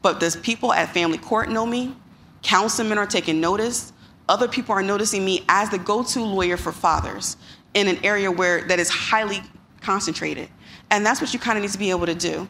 But 0.02 0.20
there's 0.20 0.36
people 0.36 0.72
at 0.72 0.92
family 0.92 1.18
court 1.18 1.48
know 1.48 1.64
me. 1.64 1.96
Councilmen 2.42 2.98
are 2.98 3.06
taking 3.06 3.40
notice. 3.40 3.92
Other 4.28 4.48
people 4.48 4.74
are 4.74 4.82
noticing 4.82 5.24
me 5.24 5.44
as 5.48 5.70
the 5.70 5.78
go-to 5.78 6.22
lawyer 6.22 6.56
for 6.56 6.72
fathers 6.72 7.36
in 7.74 7.88
an 7.88 7.98
area 8.04 8.30
where 8.30 8.62
that 8.68 8.78
is 8.78 8.88
highly 8.88 9.42
concentrated. 9.80 10.48
And 10.90 11.04
that's 11.04 11.20
what 11.20 11.32
you 11.32 11.40
kind 11.40 11.56
of 11.56 11.62
need 11.62 11.70
to 11.72 11.78
be 11.78 11.90
able 11.90 12.06
to 12.06 12.14
do. 12.14 12.48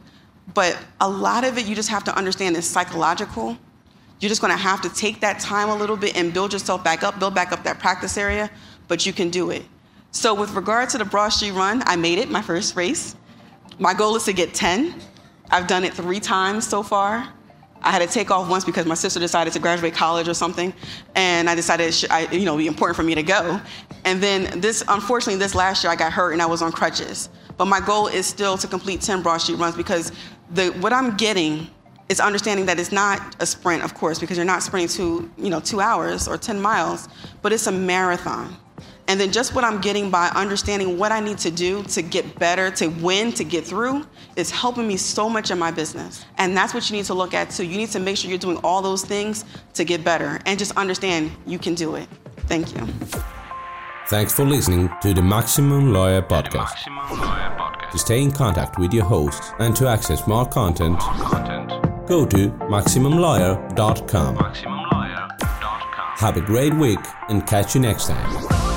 But 0.54 0.78
a 1.00 1.08
lot 1.08 1.44
of 1.44 1.58
it 1.58 1.66
you 1.66 1.74
just 1.74 1.88
have 1.88 2.04
to 2.04 2.16
understand 2.16 2.56
is 2.56 2.68
psychological. 2.68 3.56
You're 4.20 4.28
just 4.28 4.40
going 4.40 4.52
to 4.52 4.58
have 4.58 4.80
to 4.82 4.88
take 4.88 5.20
that 5.20 5.40
time 5.40 5.68
a 5.68 5.74
little 5.74 5.96
bit 5.96 6.16
and 6.16 6.32
build 6.32 6.52
yourself 6.52 6.82
back 6.84 7.02
up, 7.02 7.18
build 7.18 7.34
back 7.34 7.52
up 7.52 7.62
that 7.64 7.78
practice 7.78 8.16
area, 8.16 8.50
but 8.88 9.06
you 9.06 9.12
can 9.12 9.30
do 9.30 9.50
it. 9.50 9.64
So, 10.10 10.34
with 10.34 10.52
regard 10.54 10.90
to 10.90 10.98
the 10.98 11.04
Broad 11.04 11.30
Street 11.30 11.52
Run, 11.52 11.82
I 11.86 11.96
made 11.96 12.18
it 12.18 12.30
my 12.30 12.42
first 12.42 12.76
race. 12.76 13.16
My 13.78 13.94
goal 13.94 14.14
is 14.16 14.24
to 14.24 14.32
get 14.32 14.52
10. 14.52 14.94
I've 15.50 15.66
done 15.66 15.84
it 15.84 15.94
three 15.94 16.20
times 16.20 16.66
so 16.68 16.82
far. 16.82 17.32
I 17.82 17.90
had 17.90 18.00
to 18.00 18.06
take 18.06 18.30
off 18.30 18.48
once 18.48 18.64
because 18.64 18.86
my 18.86 18.94
sister 18.94 19.18
decided 19.20 19.52
to 19.54 19.58
graduate 19.58 19.94
college 19.94 20.28
or 20.28 20.34
something, 20.34 20.72
and 21.14 21.50
I 21.50 21.54
decided 21.54 21.88
it 21.88 21.92
should, 21.92 22.10
I, 22.10 22.30
you 22.30 22.44
know, 22.44 22.56
be 22.56 22.66
important 22.66 22.96
for 22.96 23.02
me 23.02 23.14
to 23.14 23.22
go. 23.22 23.60
And 24.04 24.22
then 24.22 24.60
this, 24.60 24.82
unfortunately, 24.88 25.38
this 25.38 25.54
last 25.54 25.84
year 25.84 25.92
I 25.92 25.96
got 25.96 26.12
hurt 26.12 26.32
and 26.32 26.42
I 26.42 26.46
was 26.46 26.62
on 26.62 26.72
crutches. 26.72 27.28
But 27.56 27.66
my 27.66 27.80
goal 27.80 28.06
is 28.06 28.26
still 28.26 28.56
to 28.58 28.66
complete 28.66 29.00
10 29.00 29.22
Broad 29.22 29.38
Street 29.38 29.58
runs 29.58 29.76
because 29.76 30.12
the, 30.50 30.68
what 30.80 30.92
I'm 30.92 31.16
getting 31.16 31.68
is 32.08 32.20
understanding 32.20 32.66
that 32.66 32.78
it's 32.78 32.92
not 32.92 33.36
a 33.40 33.46
sprint, 33.46 33.82
of 33.82 33.94
course, 33.94 34.18
because 34.18 34.36
you're 34.36 34.46
not 34.46 34.62
sprinting 34.62 34.88
two, 34.88 35.30
you 35.38 35.50
know, 35.50 35.60
two 35.60 35.80
hours 35.80 36.28
or 36.28 36.36
10 36.36 36.60
miles, 36.60 37.08
but 37.40 37.52
it's 37.52 37.66
a 37.66 37.72
marathon. 37.72 38.56
And 39.08 39.20
then 39.20 39.32
just 39.32 39.54
what 39.54 39.64
I'm 39.64 39.80
getting 39.80 40.10
by 40.10 40.28
understanding 40.28 40.96
what 40.98 41.12
I 41.12 41.20
need 41.20 41.38
to 41.38 41.50
do 41.50 41.82
to 41.84 42.02
get 42.02 42.38
better, 42.38 42.70
to 42.72 42.88
win, 42.88 43.32
to 43.32 43.44
get 43.44 43.64
through, 43.64 44.06
is 44.36 44.50
helping 44.50 44.86
me 44.86 44.96
so 44.96 45.28
much 45.28 45.50
in 45.50 45.58
my 45.58 45.70
business. 45.70 46.24
And 46.38 46.56
that's 46.56 46.72
what 46.72 46.88
you 46.88 46.96
need 46.96 47.04
to 47.06 47.14
look 47.14 47.34
at 47.34 47.50
too. 47.50 47.64
You 47.64 47.76
need 47.76 47.90
to 47.90 48.00
make 48.00 48.16
sure 48.16 48.30
you're 48.30 48.38
doing 48.38 48.58
all 48.58 48.80
those 48.80 49.04
things 49.04 49.44
to 49.74 49.84
get 49.84 50.04
better 50.04 50.38
and 50.46 50.58
just 50.58 50.76
understand 50.76 51.30
you 51.46 51.58
can 51.58 51.74
do 51.74 51.96
it. 51.96 52.08
Thank 52.46 52.74
you. 52.74 52.86
Thanks 54.08 54.32
for 54.32 54.44
listening 54.44 54.90
to 55.00 55.14
the 55.14 55.22
Maximum 55.22 55.92
Lawyer 55.92 56.22
Podcast. 56.22 57.90
To 57.90 57.98
stay 57.98 58.20
in 58.22 58.32
contact 58.32 58.78
with 58.78 58.92
your 58.92 59.04
host 59.04 59.54
and 59.58 59.76
to 59.76 59.86
access 59.88 60.26
more 60.26 60.46
content, 60.46 60.98
go 62.06 62.26
to 62.26 62.50
MaximumLawyer.com. 62.68 64.36
Have 66.16 66.36
a 66.36 66.40
great 66.40 66.74
week 66.74 67.00
and 67.28 67.46
catch 67.46 67.74
you 67.74 67.80
next 67.80 68.06
time. 68.08 68.71